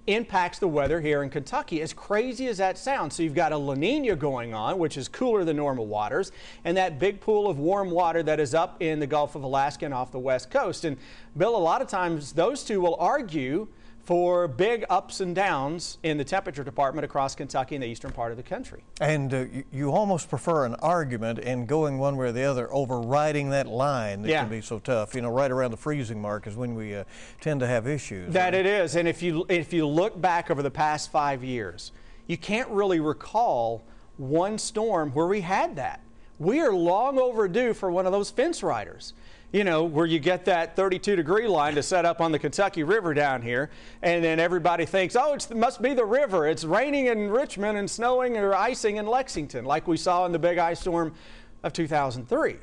impacts 0.08 0.58
the 0.58 0.66
weather 0.66 1.02
here 1.02 1.22
in 1.22 1.28
Kentucky, 1.28 1.82
as 1.82 1.92
crazy 1.92 2.48
as 2.48 2.56
that 2.56 2.78
sounds. 2.78 3.14
So 3.14 3.22
you've 3.22 3.34
got 3.34 3.52
a 3.52 3.56
La 3.56 3.74
Nina 3.74 4.16
going 4.16 4.54
on, 4.54 4.78
which 4.78 4.96
is 4.96 5.06
cooler 5.06 5.44
than 5.44 5.56
normal 5.56 5.86
waters, 5.86 6.32
and 6.64 6.76
that 6.78 6.98
big 6.98 7.20
pool 7.20 7.46
of 7.46 7.58
warm 7.58 7.90
water 7.90 8.22
that 8.22 8.40
is 8.40 8.54
up 8.54 8.80
in 8.80 9.00
the 9.00 9.06
Gulf 9.06 9.34
of 9.34 9.42
Alaska 9.42 9.84
and 9.84 9.92
off 9.92 10.10
the 10.10 10.18
west 10.18 10.50
coast. 10.50 10.86
And 10.86 10.96
Bill, 11.36 11.54
a 11.54 11.58
lot 11.58 11.82
of 11.82 11.88
times 11.88 12.32
those 12.32 12.64
two 12.64 12.80
will 12.80 12.96
argue 12.98 13.68
for 14.08 14.48
big 14.48 14.86
ups 14.88 15.20
and 15.20 15.34
downs 15.34 15.98
in 16.02 16.16
the 16.16 16.24
temperature 16.24 16.64
department 16.64 17.04
across 17.04 17.34
Kentucky 17.34 17.74
and 17.74 17.82
the 17.82 17.86
eastern 17.86 18.10
part 18.10 18.30
of 18.30 18.38
the 18.38 18.42
country. 18.42 18.82
And 19.02 19.34
uh, 19.34 19.44
you 19.70 19.90
almost 19.90 20.30
prefer 20.30 20.64
an 20.64 20.76
argument 20.76 21.40
and 21.40 21.66
going 21.66 21.98
one 21.98 22.16
way 22.16 22.28
or 22.28 22.32
the 22.32 22.44
other 22.44 22.72
over 22.72 23.00
riding 23.00 23.50
that 23.50 23.66
line 23.66 24.22
that 24.22 24.30
yeah. 24.30 24.40
can 24.40 24.48
be 24.48 24.62
so 24.62 24.78
tough. 24.78 25.14
You 25.14 25.20
know, 25.20 25.28
right 25.28 25.50
around 25.50 25.72
the 25.72 25.76
freezing 25.76 26.22
mark 26.22 26.46
is 26.46 26.56
when 26.56 26.74
we 26.74 26.96
uh, 26.96 27.04
tend 27.42 27.60
to 27.60 27.66
have 27.66 27.86
issues. 27.86 28.32
That 28.32 28.54
right? 28.54 28.54
it 28.54 28.64
is. 28.64 28.96
And 28.96 29.06
if 29.06 29.22
you 29.22 29.44
if 29.50 29.74
you 29.74 29.86
look 29.86 30.18
back 30.18 30.50
over 30.50 30.62
the 30.62 30.70
past 30.70 31.12
five 31.12 31.44
years, 31.44 31.92
you 32.26 32.38
can't 32.38 32.70
really 32.70 33.00
recall 33.00 33.84
one 34.16 34.56
storm 34.56 35.10
where 35.10 35.26
we 35.26 35.42
had 35.42 35.76
that. 35.76 36.00
We 36.38 36.60
are 36.60 36.72
long 36.72 37.18
overdue 37.18 37.74
for 37.74 37.90
one 37.90 38.06
of 38.06 38.12
those 38.12 38.30
fence 38.30 38.62
riders 38.62 39.12
you 39.52 39.64
know, 39.64 39.84
where 39.84 40.04
you 40.04 40.18
get 40.18 40.44
that 40.44 40.76
32 40.76 41.16
degree 41.16 41.48
line 41.48 41.74
to 41.74 41.82
set 41.82 42.04
up 42.04 42.20
on 42.20 42.32
the 42.32 42.38
Kentucky 42.38 42.82
River 42.82 43.14
down 43.14 43.40
here, 43.40 43.70
and 44.02 44.22
then 44.22 44.38
everybody 44.38 44.84
thinks, 44.84 45.16
oh, 45.16 45.32
it 45.32 45.54
must 45.54 45.80
be 45.80 45.94
the 45.94 46.04
river. 46.04 46.46
It's 46.46 46.64
raining 46.64 47.06
in 47.06 47.30
Richmond 47.30 47.78
and 47.78 47.90
snowing 47.90 48.36
or 48.36 48.54
icing 48.54 48.96
in 48.96 49.06
Lexington, 49.06 49.64
like 49.64 49.88
we 49.88 49.96
saw 49.96 50.26
in 50.26 50.32
the 50.32 50.38
big 50.38 50.58
ice 50.58 50.80
storm 50.80 51.14
of 51.62 51.72
2003. 51.72 52.56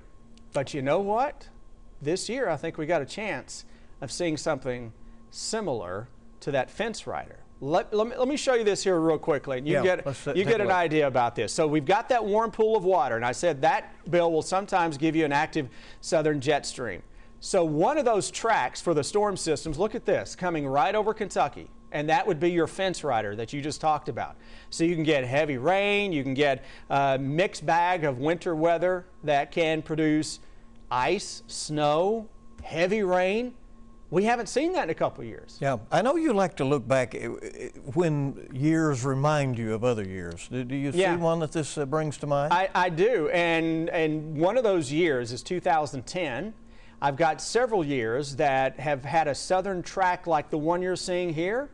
But 0.54 0.74
you 0.74 0.82
know 0.82 1.00
what? 1.00 1.50
This 2.02 2.30
year, 2.30 2.50
I 2.50 2.58
think 2.58 2.78
we 2.78 2.86
got 2.86 3.02
a 3.02 3.06
chance 3.06 3.66
of 4.00 4.12
seeing 4.12 4.38
something 4.38 4.94
similar 5.32 6.08
to 6.42 6.52
that 6.52 6.70
fence 6.70 7.08
rider. 7.08 7.40
Let, 7.62 7.94
let, 7.94 8.08
me, 8.08 8.16
let 8.18 8.28
me 8.28 8.36
show 8.36 8.54
you 8.54 8.66
this 8.66 8.84
here 8.84 9.00
real 9.00 9.18
quickly, 9.18 9.60
and 9.60 9.68
you 9.68 9.76
yeah, 9.76 10.02
get 10.02 10.36
you 10.36 10.44
get 10.44 10.60
an 10.60 10.72
idea 10.72 11.08
about 11.08 11.36
this. 11.36 11.54
So 11.54 11.66
we've 11.68 11.86
got 11.86 12.10
that 12.10 12.24
warm 12.24 12.52
pool 12.52 12.76
of 12.76 12.84
water, 12.84 13.16
and 13.16 13.24
I 13.24 13.32
said 13.32 13.62
that 13.62 13.94
bill 14.10 14.32
will 14.32 14.42
sometimes 14.42 14.98
give 14.98 15.16
you 15.16 15.24
an 15.24 15.32
active 15.32 15.70
southern 16.02 16.42
jet 16.42 16.66
stream. 16.66 17.02
So 17.40 17.64
one 17.64 17.98
of 17.98 18.06
those 18.06 18.30
tracks 18.30 18.82
for 18.82 18.94
the 18.94 19.04
storm 19.04 19.38
systems, 19.38 19.78
look 19.78 19.96
at 19.96 20.06
this, 20.06 20.36
coming 20.36 20.68
right 20.68 20.96
over 20.96 21.14
Kentucky, 21.14 21.70
and 21.92 22.10
that 22.10 22.28
would 22.28 22.40
be 22.40 22.52
your 22.52 22.68
fence 22.68 23.04
rider 23.04 23.36
that 23.38 23.54
you 23.54 23.62
just 23.62 23.80
talked 23.80 24.10
about. 24.10 24.36
So 24.70 24.84
you 24.84 24.96
can 24.96 25.04
get 25.04 25.24
heavy 25.24 25.58
rain, 25.58 26.12
you 26.12 26.24
can 26.24 26.34
get 26.34 26.66
a 26.90 27.18
mixed 27.18 27.66
bag 27.66 28.04
of 28.04 28.20
winter 28.20 28.54
weather 28.54 29.06
that 29.24 29.52
can 29.52 29.82
produce 29.82 30.40
ice, 30.92 31.44
snow, 31.48 32.28
heavy 32.64 33.04
rain, 33.04 33.54
We 34.12 34.24
haven't 34.26 34.48
seen 34.48 34.74
that 34.74 34.84
in 34.84 34.90
a 34.92 34.96
couple 34.96 35.24
of 35.24 35.28
years. 35.28 35.58
Yeah, 35.60 35.78
I 35.92 36.02
know 36.02 36.16
you 36.16 36.32
like 36.34 36.56
to 36.58 36.66
look 36.66 36.88
back 36.88 37.16
eh, 37.16 37.28
when 37.94 38.48
years 38.54 39.04
remind 39.04 39.58
you 39.58 39.74
of 39.74 39.84
other 39.84 40.04
years. 40.04 40.48
Do, 40.48 40.64
you 40.76 40.92
Yeah. 40.94 41.16
see 41.16 41.22
one 41.22 41.40
that 41.40 41.52
this 41.52 41.78
uh, 41.78 41.86
brings 41.86 42.18
to 42.18 42.28
mind? 42.28 42.54
I, 42.54 42.70
I 42.76 42.90
do, 42.90 43.30
and 43.30 43.90
and 43.90 44.38
one 44.38 44.58
of 44.58 44.64
those 44.64 44.92
years 44.92 45.32
is 45.32 45.42
2010. 45.42 46.54
I've 47.02 47.18
got 47.18 47.42
several 47.42 47.84
years 47.84 48.36
that 48.38 48.80
have 48.80 49.04
had 49.04 49.28
a 49.28 49.36
southern 49.36 49.82
track 49.84 50.28
like 50.28 50.50
the 50.50 50.58
one 50.58 50.82
you're 50.82 50.96
seeing 50.96 51.34
here. 51.34 51.70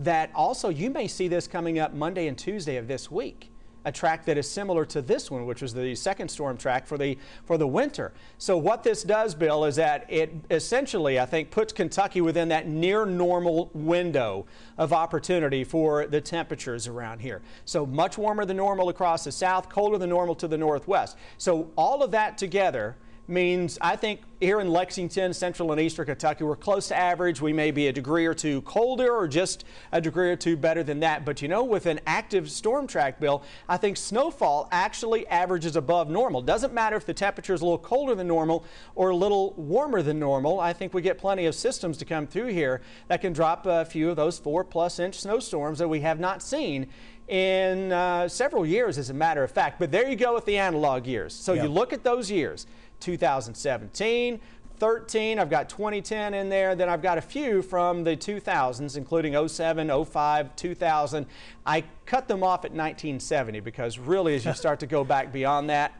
That 0.00 0.30
also 0.34 0.68
you 0.68 0.90
may 0.90 1.08
see 1.08 1.26
this 1.28 1.46
coming 1.48 1.78
up 1.78 1.94
Monday 1.94 2.28
and 2.28 2.36
Tuesday 2.36 2.76
of 2.76 2.86
this 2.86 3.10
week. 3.10 3.50
A 3.88 3.90
track 3.90 4.26
that 4.26 4.36
is 4.36 4.46
similar 4.46 4.84
to 4.84 5.00
this 5.00 5.30
one, 5.30 5.46
which 5.46 5.62
was 5.62 5.72
the 5.72 5.94
second 5.94 6.28
storm 6.28 6.58
track 6.58 6.86
for 6.86 6.98
the 6.98 7.16
for 7.46 7.56
the 7.56 7.66
winter. 7.66 8.12
So 8.36 8.58
what 8.58 8.82
this 8.82 9.02
does, 9.02 9.34
Bill, 9.34 9.64
is 9.64 9.76
that 9.76 10.04
it 10.10 10.30
essentially, 10.50 11.18
I 11.18 11.24
think, 11.24 11.50
puts 11.50 11.72
Kentucky 11.72 12.20
within 12.20 12.48
that 12.48 12.68
near 12.68 13.06
normal 13.06 13.70
window 13.72 14.44
of 14.76 14.92
opportunity 14.92 15.64
for 15.64 16.06
the 16.06 16.20
temperatures 16.20 16.86
around 16.86 17.20
here. 17.20 17.40
So 17.64 17.86
much 17.86 18.18
warmer 18.18 18.44
than 18.44 18.58
normal 18.58 18.90
across 18.90 19.24
the 19.24 19.32
south, 19.32 19.70
colder 19.70 19.96
than 19.96 20.10
normal 20.10 20.34
to 20.34 20.48
the 20.48 20.58
northwest. 20.58 21.16
So 21.38 21.70
all 21.74 22.02
of 22.02 22.10
that 22.10 22.36
together 22.36 22.94
means 23.28 23.78
I 23.80 23.96
think 23.96 24.22
here 24.40 24.60
in 24.60 24.70
Lexington, 24.70 25.34
central 25.34 25.72
and 25.72 25.80
eastern 25.80 26.06
Kentucky, 26.06 26.44
we're 26.44 26.56
close 26.56 26.88
to 26.88 26.96
average. 26.96 27.40
We 27.40 27.52
may 27.52 27.70
be 27.70 27.88
a 27.88 27.92
degree 27.92 28.24
or 28.24 28.34
two 28.34 28.62
colder 28.62 29.12
or 29.12 29.26
just 29.26 29.64
a 29.92 30.00
degree 30.00 30.30
or 30.30 30.36
two 30.36 30.56
better 30.56 30.82
than 30.82 31.00
that. 31.00 31.24
But 31.24 31.42
you 31.42 31.48
know, 31.48 31.64
with 31.64 31.86
an 31.86 32.00
active 32.06 32.50
storm 32.50 32.86
track, 32.86 33.20
Bill, 33.20 33.42
I 33.68 33.76
think 33.76 33.96
snowfall 33.96 34.68
actually 34.70 35.26
averages 35.26 35.76
above 35.76 36.08
normal. 36.08 36.40
Doesn't 36.40 36.72
matter 36.72 36.96
if 36.96 37.04
the 37.04 37.14
temperature 37.14 37.52
is 37.52 37.60
a 37.60 37.64
little 37.64 37.78
colder 37.78 38.14
than 38.14 38.28
normal 38.28 38.64
or 38.94 39.10
a 39.10 39.16
little 39.16 39.54
warmer 39.54 40.02
than 40.02 40.18
normal. 40.18 40.60
I 40.60 40.72
think 40.72 40.94
we 40.94 41.02
get 41.02 41.18
plenty 41.18 41.46
of 41.46 41.54
systems 41.54 41.98
to 41.98 42.04
come 42.04 42.26
through 42.26 42.48
here 42.48 42.80
that 43.08 43.20
can 43.20 43.32
drop 43.32 43.66
a 43.66 43.84
few 43.84 44.10
of 44.10 44.16
those 44.16 44.38
four 44.38 44.64
plus 44.64 44.98
inch 45.00 45.20
snowstorms 45.20 45.78
that 45.80 45.88
we 45.88 46.00
have 46.00 46.20
not 46.20 46.42
seen 46.42 46.86
in 47.26 47.92
uh, 47.92 48.26
several 48.26 48.64
years, 48.64 48.96
as 48.96 49.10
a 49.10 49.14
matter 49.14 49.44
of 49.44 49.50
fact. 49.50 49.78
But 49.78 49.92
there 49.92 50.08
you 50.08 50.16
go 50.16 50.34
with 50.34 50.46
the 50.46 50.56
analog 50.56 51.06
years. 51.06 51.34
So 51.34 51.52
you 51.52 51.68
look 51.68 51.92
at 51.92 52.02
those 52.02 52.30
years 52.30 52.66
2017, 53.00 54.40
13, 54.78 55.38
I've 55.38 55.50
got 55.50 55.68
2010 55.68 56.34
in 56.34 56.48
there, 56.48 56.74
then 56.74 56.88
I've 56.88 57.02
got 57.02 57.18
a 57.18 57.22
few 57.22 57.62
from 57.62 58.04
the 58.04 58.16
2000s, 58.16 58.96
including 58.96 59.48
07, 59.48 60.04
05, 60.04 60.56
2000. 60.56 61.26
I 61.66 61.84
cut 62.06 62.28
them 62.28 62.42
off 62.42 62.64
at 62.64 62.70
1970 62.70 63.60
because 63.60 63.98
really, 63.98 64.34
as 64.36 64.44
you 64.44 64.52
start 64.54 64.80
to 64.80 64.86
go 64.86 65.04
back 65.04 65.32
beyond 65.32 65.68
that, 65.70 65.92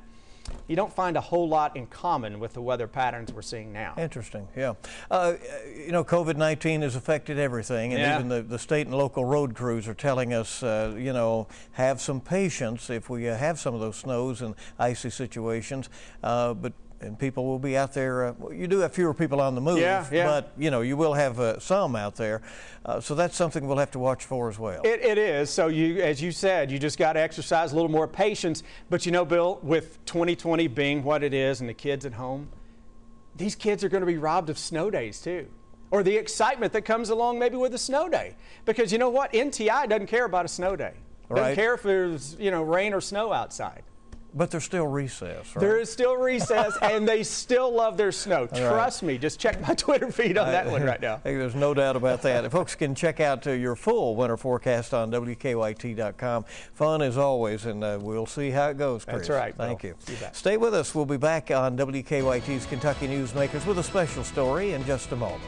you 0.67 0.77
don't 0.77 0.93
find 0.93 1.17
a 1.17 1.21
whole 1.21 1.47
lot 1.47 1.77
in 1.77 1.87
common 1.87 2.41
with 2.41 2.55
the 2.55 2.63
weather 2.63 2.87
patterns 2.87 3.33
we're 3.33 3.43
seeing 3.43 3.71
now. 3.73 3.95
Interesting, 3.99 4.49
yeah. 4.57 4.75
Uh, 5.11 5.35
you 5.77 5.93
know, 5.93 6.03
COVID 6.05 6.37
19 6.37 6.83
has 6.83 6.97
affected 6.97 7.39
everything, 7.39 7.93
and 7.93 8.01
Yeah. 8.01 8.15
even 8.15 8.29
the, 8.29 8.43
the 8.43 8.59
state 8.59 8.87
and 8.87 8.97
local 8.97 9.25
road 9.27 9.55
crews 9.55 9.87
are 9.89 9.95
telling 9.95 10.33
us, 10.33 10.63
uh, 10.63 10.95
you 10.97 11.13
know, 11.13 11.49
have 11.73 12.01
some 12.01 12.21
patience 12.21 12.89
if 12.89 13.11
we 13.11 13.29
uh, 13.29 13.37
have 13.37 13.59
some 13.59 13.75
of 13.75 13.81
those 13.81 13.97
snows 13.97 14.41
and 14.41 14.55
icy 14.79 15.11
situations. 15.11 15.91
Uh, 16.23 16.55
but 16.55 16.73
and 17.01 17.19
people 17.19 17.45
will 17.47 17.59
be 17.59 17.77
out 17.77 17.93
there. 17.95 18.27
Uh, 18.29 18.49
you 18.51 18.67
do 18.67 18.79
have 18.81 18.93
fewer 18.93 19.15
people 19.15 19.41
on 19.41 19.55
the 19.55 19.61
move, 19.61 19.79
Yeah, 19.79 20.05
yeah. 20.11 20.27
but 20.27 20.53
you 20.59 20.71
know 20.71 20.81
you 20.81 20.97
will 20.97 21.15
have 21.15 21.39
uh, 21.39 21.59
some 21.61 21.95
out 21.95 22.17
there. 22.17 22.43
Uh, 22.85 23.01
so 23.01 23.15
that's 23.15 23.37
something 23.37 23.67
we'll 23.69 23.79
have 23.79 23.91
to 23.93 23.99
watch 23.99 24.25
for 24.25 24.49
as 24.49 24.59
well. 24.59 24.83
It, 24.85 25.01
it 25.03 25.19
is. 25.19 25.51
So 25.51 25.69
you, 25.69 26.01
as 26.03 26.21
you 26.23 26.33
said, 26.33 26.71
you 26.71 26.79
just 26.79 26.99
got 26.99 27.13
to 27.15 27.21
exercise 27.21 27.73
a 27.73 27.75
little 27.75 27.91
more 27.91 28.09
patience. 28.09 28.63
But 28.91 29.07
you 29.07 29.13
know, 29.13 29.25
Bill, 29.25 29.61
with 29.63 30.05
2020 30.07 30.67
being 30.69 31.03
what 31.05 31.23
it 31.23 31.35
is, 31.35 31.61
and 31.61 31.69
the 31.69 31.75
kids 31.75 32.05
at 32.07 32.15
home, 32.15 32.49
these 33.37 33.55
kids 33.55 33.85
are 33.85 33.89
going 33.89 34.01
to 34.03 34.07
be 34.07 34.19
robbed 34.19 34.51
of 34.51 34.59
snow 34.59 34.91
days 34.91 35.21
too, 35.21 35.47
or 35.91 36.03
the 36.03 36.17
excitement 36.17 36.73
that 36.73 36.83
comes 36.83 37.11
along 37.11 37.39
maybe 37.39 37.57
with 37.57 37.75
a 37.75 37.79
snow 37.79 38.09
day. 38.09 38.35
Because 38.65 38.91
you 38.93 38.99
know 38.99 39.11
what, 39.11 39.33
NTI 39.33 39.89
doesn't 39.89 40.07
care 40.09 40.25
about 40.25 40.45
a 40.45 40.49
snow 40.49 40.75
day. 40.75 40.95
Doesn't 41.29 41.45
Right. 41.45 41.55
care 41.55 41.75
if 41.75 41.83
there's 41.83 42.37
you 42.41 42.51
know 42.51 42.63
rain 42.63 42.93
or 42.95 43.01
snow 43.01 43.33
outside. 43.33 43.83
But 44.35 44.51
there's 44.51 44.65
still 44.65 44.87
recess, 44.87 45.55
right? 45.55 45.61
There 45.61 45.79
is 45.79 45.91
still 45.91 46.17
recess, 46.17 46.77
and 46.83 47.07
they 47.09 47.23
still 47.23 47.73
love 47.73 47.97
their 47.97 48.13
snow. 48.13 48.47
Trust 48.47 49.03
me. 49.03 49.19
Just 49.19 49.41
check 49.41 49.61
my 49.67 49.75
Twitter 49.75 50.11
feed 50.11 50.39
on 50.39 50.49
that 50.49 50.67
one 50.67 50.83
right 50.83 51.01
now. 51.01 51.21
There's 51.25 51.55
no 51.55 51.75
doubt 51.75 51.97
about 51.97 52.23
that. 52.23 52.51
Folks 52.51 52.75
can 52.75 52.95
check 52.95 53.21
out 53.21 53.47
uh, 53.47 53.53
your 53.53 53.77
full 53.77 54.17
winter 54.17 54.37
forecast 54.37 54.95
on 54.95 55.11
WKYT.com. 55.11 56.45
Fun 56.75 57.03
as 57.03 57.17
always, 57.19 57.67
and 57.67 57.83
uh, 57.83 57.99
we'll 58.01 58.27
see 58.27 58.51
how 58.51 58.69
it 58.69 58.79
goes, 58.79 59.05
Chris. 59.05 59.19
That's 59.19 59.31
right, 59.31 59.55
Thank 59.55 59.83
Bill. 59.83 59.95
You. 60.09 60.17
Stay 60.33 60.57
with 60.57 60.75
us. 60.75 60.95
We'll 60.95 61.05
be 61.07 61.17
back 61.17 61.51
on 61.51 61.77
WKYT's 61.77 62.67
Kentucky 62.67 63.09
Newsmakers 63.09 63.67
with 63.67 63.79
a 63.79 63.83
special 63.83 64.25
story 64.25 64.73
in 64.73 64.85
just 64.85 65.13
a 65.13 65.17
moment. 65.17 65.43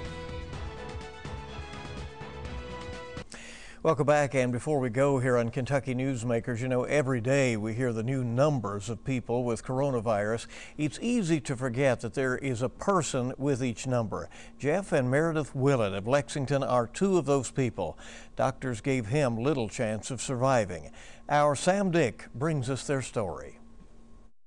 Welcome 3.82 4.08
back. 4.08 4.34
And 4.34 4.52
before 4.52 4.78
we 4.78 4.90
go 4.90 5.20
here 5.20 5.38
on 5.38 5.48
Kentucky 5.48 5.94
Newsmakers, 5.94 6.60
you 6.60 6.68
know, 6.68 6.84
every 6.84 7.22
day 7.22 7.56
we 7.56 7.72
hear 7.72 7.94
the 7.94 8.02
new 8.02 8.22
numbers 8.22 8.90
of 8.90 9.02
people 9.04 9.42
with 9.42 9.64
coronavirus. 9.64 10.48
It's 10.76 10.98
easy 11.00 11.40
to 11.40 11.56
forget 11.56 12.00
that 12.00 12.12
there 12.12 12.36
is 12.36 12.60
a 12.60 12.68
person 12.68 13.32
with 13.38 13.64
each 13.64 13.86
number. 13.86 14.28
Jeff 14.58 14.92
and 14.92 15.10
Meredith 15.10 15.54
Willett 15.54 15.94
of 15.94 16.06
Lexington 16.06 16.62
are 16.62 16.86
two 16.86 17.16
of 17.16 17.24
those 17.24 17.50
people. 17.50 17.96
Doctors 18.36 18.82
gave 18.82 19.06
him 19.06 19.38
little 19.38 19.70
chance 19.70 20.10
of 20.10 20.20
surviving. 20.20 20.90
Our 21.30 21.56
Sam 21.56 21.90
Dick 21.90 22.28
brings 22.34 22.68
us 22.68 22.86
their 22.86 23.00
story. 23.00 23.60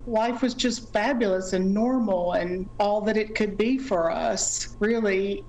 life 0.05 0.43
was 0.43 0.53
just 0.53 0.93
fabulous 0.93 1.53
and 1.53 1.73
normal 1.73 2.33
and 2.33 2.69
all 2.79 3.01
that 3.01 3.17
it 3.17 3.33
could 3.33 3.57
be 3.57 3.79
for 3.79 4.11
us 4.11 4.75
really 4.79 5.43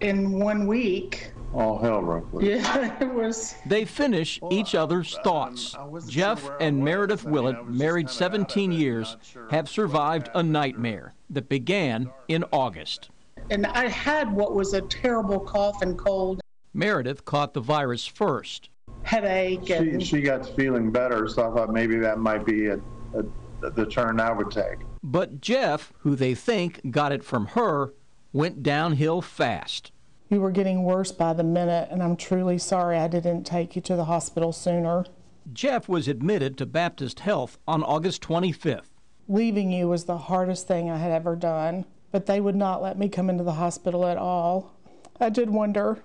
in 0.00 0.40
one 0.40 0.66
week 0.66 1.30
all 1.54 1.78
hell 1.78 2.02
broke 2.02 2.32
loose. 2.32 2.44
yeah 2.44 2.96
it 3.00 3.12
was 3.12 3.54
They 3.66 3.84
finish 3.84 4.38
each 4.50 4.74
other's 4.74 5.14
um, 5.16 5.22
thoughts. 5.22 5.74
I 5.74 5.84
wasn't 5.84 6.12
Jeff 6.12 6.42
sure 6.42 6.56
and 6.60 6.78
was. 6.78 6.84
Meredith 6.84 7.26
I 7.26 7.28
mean, 7.28 7.28
I 7.28 7.40
Willett, 7.40 7.68
married 7.68 8.08
kinda 8.08 8.24
out 8.24 8.34
of 8.34 8.50
17 8.50 8.72
years, 8.72 9.16
sure 9.22 9.48
have 9.50 9.68
survived 9.68 10.28
a 10.34 10.42
nightmare 10.42 11.14
that 11.30 11.48
began 11.48 12.10
in 12.28 12.44
August. 12.52 13.10
and 13.50 13.66
i 13.66 13.86
had 13.88 14.32
what 14.32 14.54
was 14.54 14.74
a 14.74 14.82
terrible 14.82 15.40
cough 15.40 15.80
and 15.82 15.98
cold 15.98 16.40
Meredith 16.74 17.24
caught 17.24 17.54
the 17.54 17.60
virus 17.60 18.06
first. 18.06 18.68
headache 19.02 19.66
She, 19.66 19.72
and 19.74 20.02
she 20.02 20.20
got 20.20 20.46
feeling 20.54 20.92
better, 20.92 21.26
so 21.28 21.50
I 21.50 21.54
thought 21.54 21.72
maybe 21.72 21.96
that 21.96 22.18
might 22.18 22.44
be 22.44 22.66
a, 22.66 22.76
a, 23.14 23.70
the 23.70 23.86
turn 23.86 24.20
I 24.20 24.30
would 24.32 24.50
take. 24.50 24.78
But 25.02 25.40
Jeff, 25.40 25.92
who 26.00 26.14
they 26.14 26.34
think 26.34 26.90
got 26.90 27.10
it 27.12 27.24
from 27.24 27.46
her, 27.48 27.94
went 28.32 28.62
downhill 28.62 29.22
fast. 29.22 29.92
You 30.30 30.42
were 30.42 30.50
getting 30.50 30.82
worse 30.82 31.10
by 31.10 31.32
the 31.32 31.42
minute, 31.42 31.88
and 31.90 32.02
I'm 32.02 32.16
truly 32.16 32.58
sorry 32.58 32.98
I 32.98 33.08
didn't 33.08 33.44
take 33.44 33.74
you 33.74 33.82
to 33.82 33.96
the 33.96 34.04
hospital 34.04 34.52
sooner. 34.52 35.06
Jeff 35.52 35.88
was 35.88 36.06
admitted 36.06 36.58
to 36.58 36.66
Baptist 36.66 37.20
Health 37.20 37.58
on 37.66 37.82
August 37.82 38.22
25th. 38.22 38.90
Leaving 39.26 39.72
you 39.72 39.88
was 39.88 40.04
the 40.04 40.18
hardest 40.18 40.68
thing 40.68 40.90
I 40.90 40.98
had 40.98 41.12
ever 41.12 41.34
done, 41.34 41.86
but 42.12 42.26
they 42.26 42.40
would 42.40 42.56
not 42.56 42.82
let 42.82 42.98
me 42.98 43.08
come 43.08 43.30
into 43.30 43.44
the 43.44 43.52
hospital 43.52 44.04
at 44.04 44.18
all. 44.18 44.74
I 45.18 45.30
did 45.30 45.48
wonder 45.48 46.02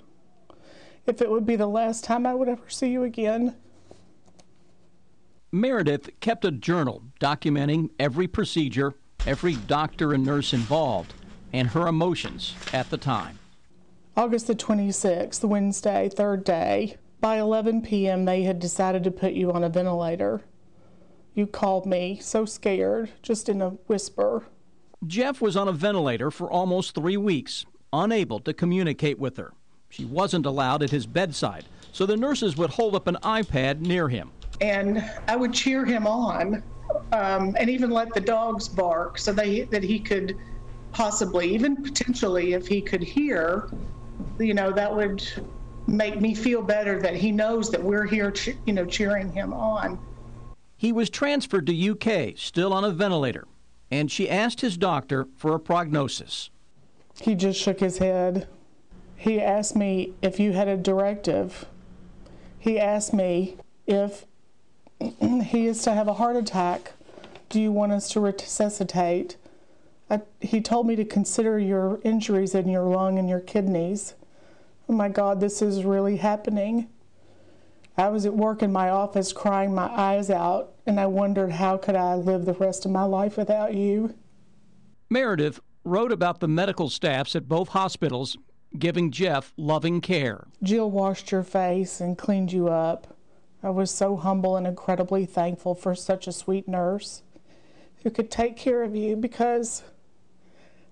if 1.05 1.21
it 1.21 1.29
would 1.29 1.45
be 1.45 1.57
the 1.57 1.67
last 1.67 2.05
time 2.05 2.25
I 2.25 2.33
would 2.33 2.47
ever 2.47 2.69
see 2.69 2.89
you 2.89 3.03
again. 3.03 3.55
Meredith 5.51 6.09
kept 6.21 6.45
a 6.45 6.51
journal 6.51 7.03
documenting 7.19 7.89
every 7.99 8.27
procedure, 8.27 8.93
every 9.27 9.55
doctor 9.55 10.13
and 10.13 10.25
nurse 10.25 10.53
involved, 10.53 11.13
and 11.51 11.67
her 11.67 11.87
emotions 11.87 12.55
at 12.71 12.89
the 12.89 12.97
time. 12.97 13.37
August 14.15 14.47
the 14.47 14.55
26th, 14.55 15.43
Wednesday, 15.43 16.09
third 16.09 16.43
day. 16.43 16.97
By 17.19 17.37
11 17.39 17.81
p.m., 17.81 18.25
they 18.25 18.43
had 18.43 18.59
decided 18.59 19.03
to 19.05 19.11
put 19.11 19.33
you 19.33 19.51
on 19.51 19.63
a 19.63 19.69
ventilator. 19.69 20.41
You 21.33 21.47
called 21.47 21.85
me, 21.87 22.19
so 22.21 22.45
scared, 22.45 23.09
just 23.23 23.49
in 23.49 23.61
a 23.61 23.71
whisper. 23.87 24.45
Jeff 25.07 25.41
was 25.41 25.57
on 25.57 25.67
a 25.67 25.71
ventilator 25.71 26.29
for 26.29 26.51
almost 26.51 26.93
three 26.93 27.17
weeks, 27.17 27.65
unable 27.91 28.39
to 28.41 28.53
communicate 28.53 29.17
with 29.17 29.37
her. 29.37 29.53
She 29.89 30.05
wasn't 30.05 30.45
allowed 30.45 30.83
at 30.83 30.91
his 30.91 31.07
bedside, 31.07 31.65
so 31.91 32.05
the 32.05 32.17
nurses 32.17 32.55
would 32.55 32.69
hold 32.69 32.95
up 32.95 33.07
an 33.07 33.17
iPad 33.23 33.79
near 33.79 34.09
him. 34.09 34.31
and 34.61 35.03
i 35.27 35.35
would 35.35 35.51
cheer 35.51 35.83
him 35.83 36.05
on 36.05 36.61
um, 37.11 37.55
and 37.59 37.69
even 37.69 37.89
let 37.89 38.13
the 38.13 38.21
dogs 38.21 38.67
bark 38.67 39.17
so 39.17 39.33
they, 39.33 39.61
that 39.63 39.81
he 39.83 39.99
could 39.99 40.37
possibly 40.91 41.47
even 41.53 41.75
potentially 41.75 42.53
if 42.53 42.67
he 42.67 42.79
could 42.79 43.01
hear 43.01 43.67
you 44.39 44.53
know 44.53 44.71
that 44.71 44.93
would 44.95 45.23
make 45.87 46.21
me 46.21 46.33
feel 46.33 46.61
better 46.61 47.01
that 47.01 47.15
he 47.15 47.31
knows 47.31 47.69
that 47.69 47.81
we're 47.83 48.05
here 48.05 48.31
che- 48.31 48.57
you 48.65 48.73
know 48.73 48.85
cheering 48.85 49.31
him 49.31 49.53
on 49.53 49.99
He 50.77 50.91
was 50.91 51.09
transferred 51.09 51.67
to 51.67 51.73
UK, 51.91 52.37
still 52.37 52.73
on 52.73 52.83
a 52.83 52.91
ventilator, 52.91 53.47
and 53.89 54.11
she 54.11 54.29
asked 54.29 54.61
his 54.61 54.77
doctor 54.77 55.27
for 55.37 55.55
a 55.55 55.59
prognosis. 55.59 56.49
He 57.21 57.35
just 57.35 57.59
shook 57.59 57.79
his 57.79 57.99
head. 57.99 58.47
He 59.15 59.39
asked 59.39 59.75
me 59.75 60.13
if 60.21 60.39
you 60.39 60.51
had 60.51 60.67
a 60.67 60.75
directive. 60.75 61.65
He 62.59 62.77
asked 62.79 63.13
me 63.13 63.55
if 63.87 64.25
he 64.99 65.67
is 65.67 65.81
to 65.83 65.93
have 65.93 66.07
a 66.09 66.15
heart 66.15 66.35
attack. 66.35 66.93
Do 67.49 67.61
you 67.61 67.71
want 67.71 67.91
us 67.93 68.09
to 68.09 68.19
resuscitate? 68.19 69.37
I, 70.13 70.21
he 70.41 70.61
told 70.61 70.85
me 70.85 70.95
to 70.97 71.05
consider 71.05 71.57
your 71.57 71.99
injuries 72.03 72.53
in 72.53 72.69
your 72.69 72.83
lung 72.83 73.17
and 73.17 73.27
your 73.27 73.39
kidneys. 73.39 74.13
Oh 74.87 74.93
my 74.93 75.09
God, 75.09 75.39
this 75.39 75.59
is 75.59 75.83
really 75.83 76.17
happening. 76.17 76.87
I 77.97 78.09
was 78.09 78.25
at 78.27 78.35
work 78.35 78.61
in 78.61 78.71
my 78.71 78.89
office 78.89 79.33
crying 79.33 79.73
my 79.73 79.87
eyes 79.87 80.29
out, 80.29 80.73
and 80.85 80.99
I 80.99 81.07
wondered 81.07 81.51
how 81.51 81.77
could 81.77 81.95
I 81.95 82.13
live 82.13 82.45
the 82.45 82.53
rest 82.53 82.85
of 82.85 82.91
my 82.91 83.05
life 83.05 83.37
without 83.37 83.73
you. 83.73 84.13
Meredith 85.09 85.59
wrote 85.83 86.11
about 86.11 86.39
the 86.39 86.47
medical 86.47 86.89
staffs 86.89 87.35
at 87.35 87.49
both 87.49 87.69
hospitals 87.69 88.37
giving 88.77 89.09
Jeff 89.09 89.51
loving 89.57 89.99
care. 89.99 90.45
Jill 90.61 90.91
washed 90.91 91.31
your 91.31 91.43
face 91.43 91.99
and 91.99 92.17
cleaned 92.17 92.51
you 92.51 92.67
up. 92.67 93.17
I 93.63 93.71
was 93.71 93.89
so 93.89 94.15
humble 94.15 94.57
and 94.57 94.67
incredibly 94.67 95.25
thankful 95.25 95.73
for 95.73 95.95
such 95.95 96.27
a 96.27 96.31
sweet 96.31 96.67
nurse 96.67 97.23
who 98.03 98.11
could 98.11 98.29
take 98.29 98.57
care 98.57 98.83
of 98.83 98.95
you 98.95 99.15
because 99.15 99.83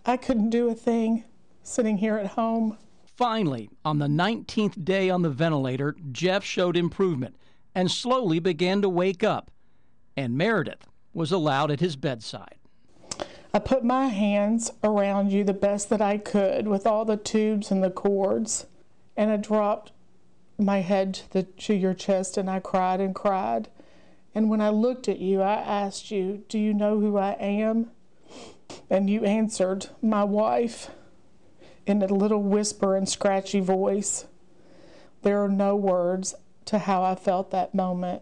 I 0.05 0.17
couldn't 0.17 0.49
do 0.49 0.69
a 0.69 0.73
thing 0.73 1.23
sitting 1.63 1.97
here 1.97 2.17
at 2.17 2.27
home. 2.27 2.77
Finally, 3.05 3.69
on 3.85 3.99
the 3.99 4.07
19th 4.07 4.83
day 4.83 5.09
on 5.09 5.21
the 5.21 5.29
ventilator, 5.29 5.95
Jeff 6.11 6.43
showed 6.43 6.75
improvement 6.75 7.35
and 7.75 7.91
slowly 7.91 8.39
began 8.39 8.81
to 8.81 8.89
wake 8.89 9.23
up, 9.23 9.51
and 10.17 10.37
Meredith 10.37 10.87
was 11.13 11.31
allowed 11.31 11.69
at 11.69 11.79
his 11.79 11.95
bedside. 11.95 12.55
I 13.53 13.59
put 13.59 13.83
my 13.83 14.07
hands 14.07 14.71
around 14.83 15.31
you 15.31 15.43
the 15.43 15.53
best 15.53 15.89
that 15.89 16.01
I 16.01 16.17
could 16.17 16.67
with 16.67 16.87
all 16.87 17.05
the 17.05 17.17
tubes 17.17 17.69
and 17.69 17.83
the 17.83 17.91
cords, 17.91 18.65
and 19.15 19.29
I 19.29 19.37
dropped 19.37 19.91
my 20.57 20.79
head 20.79 21.13
to, 21.15 21.31
the, 21.31 21.43
to 21.43 21.73
your 21.73 21.93
chest 21.93 22.37
and 22.37 22.49
I 22.49 22.59
cried 22.59 23.01
and 23.01 23.13
cried. 23.13 23.69
And 24.33 24.49
when 24.49 24.61
I 24.61 24.69
looked 24.69 25.09
at 25.09 25.19
you, 25.19 25.41
I 25.41 25.55
asked 25.55 26.11
you, 26.11 26.43
Do 26.47 26.57
you 26.57 26.73
know 26.73 26.99
who 26.99 27.17
I 27.17 27.33
am? 27.33 27.91
And 28.89 29.09
you 29.09 29.23
answered, 29.23 29.87
My 30.01 30.23
wife 30.23 30.89
in 31.85 32.01
a 32.01 32.07
little 32.07 32.41
whisper 32.41 32.95
and 32.95 33.07
scratchy 33.07 33.59
voice. 33.59 34.25
There 35.23 35.43
are 35.43 35.49
no 35.49 35.75
words 35.75 36.35
to 36.65 36.79
how 36.79 37.03
I 37.03 37.15
felt 37.15 37.51
that 37.51 37.73
moment. 37.73 38.21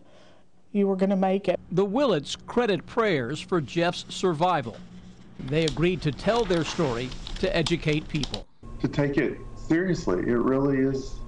You 0.72 0.88
were 0.88 0.96
going 0.96 1.10
to 1.10 1.16
make 1.16 1.48
it. 1.48 1.60
The 1.72 1.86
Willetts 1.86 2.36
credit 2.46 2.86
prayers 2.86 3.42
for 3.42 3.60
Jeff's 3.60 4.06
survival. 4.10 4.78
They 5.40 5.66
agreed 5.66 6.02
to 6.04 6.12
tell 6.12 6.44
their 6.44 6.64
story 6.64 7.10
to 7.40 7.56
educate 7.56 8.08
people. 8.08 8.46
To 8.82 8.88
take 8.88 9.18
it 9.18 9.38
seriously, 9.56 10.20
it 10.20 10.38
really 10.38 10.80
is. 10.80 11.20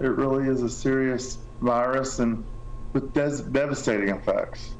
It 0.00 0.08
really 0.08 0.48
is 0.48 0.62
a 0.62 0.68
serious 0.68 1.38
virus 1.60 2.18
and 2.18 2.44
with 2.92 3.12
des- 3.12 3.42
devastating 3.50 4.08
effects. 4.08 4.74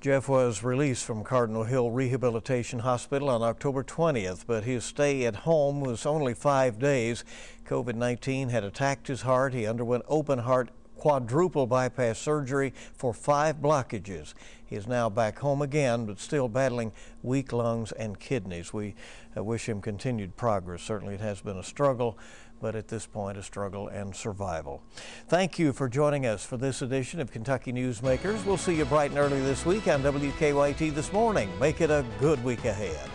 Jeff 0.00 0.28
was 0.28 0.62
released 0.62 1.04
from 1.04 1.24
Cardinal 1.24 1.64
Hill 1.64 1.90
Rehabilitation 1.90 2.78
Hospital 2.78 3.28
on 3.28 3.42
October 3.42 3.82
20th, 3.82 4.44
but 4.46 4.62
his 4.62 4.84
stay 4.84 5.26
at 5.26 5.34
home 5.34 5.80
was 5.80 6.06
only 6.06 6.34
five 6.34 6.78
days. 6.78 7.24
COVID 7.66 7.96
19 7.96 8.50
had 8.50 8.62
attacked 8.62 9.08
his 9.08 9.22
heart. 9.22 9.52
He 9.52 9.66
underwent 9.66 10.04
open 10.06 10.38
heart 10.38 10.70
quadruple 10.96 11.66
bypass 11.66 12.20
surgery 12.20 12.72
for 12.94 13.12
five 13.12 13.56
blockages. 13.56 14.34
He 14.64 14.76
is 14.76 14.86
now 14.86 15.10
back 15.10 15.40
home 15.40 15.62
again, 15.62 16.06
but 16.06 16.20
still 16.20 16.48
battling 16.48 16.92
weak 17.24 17.52
lungs 17.52 17.90
and 17.90 18.20
kidneys. 18.20 18.72
We 18.72 18.94
uh, 19.36 19.42
wish 19.42 19.68
him 19.68 19.80
continued 19.80 20.36
progress. 20.36 20.82
Certainly, 20.82 21.14
it 21.14 21.20
has 21.20 21.40
been 21.40 21.56
a 21.56 21.64
struggle 21.64 22.16
but 22.60 22.74
at 22.74 22.88
this 22.88 23.06
point 23.06 23.38
a 23.38 23.42
struggle 23.42 23.88
and 23.88 24.14
survival. 24.14 24.82
Thank 25.28 25.58
you 25.58 25.72
for 25.72 25.88
joining 25.88 26.26
us 26.26 26.44
for 26.44 26.56
this 26.56 26.82
edition 26.82 27.20
of 27.20 27.32
Kentucky 27.32 27.72
Newsmakers. 27.72 28.44
We'll 28.44 28.56
see 28.56 28.76
you 28.76 28.84
bright 28.84 29.10
and 29.10 29.18
early 29.18 29.40
this 29.40 29.64
week 29.66 29.88
on 29.88 30.02
WKYT 30.02 30.94
This 30.94 31.12
Morning. 31.12 31.50
Make 31.58 31.80
it 31.80 31.90
a 31.90 32.04
good 32.20 32.42
week 32.44 32.64
ahead. 32.64 33.08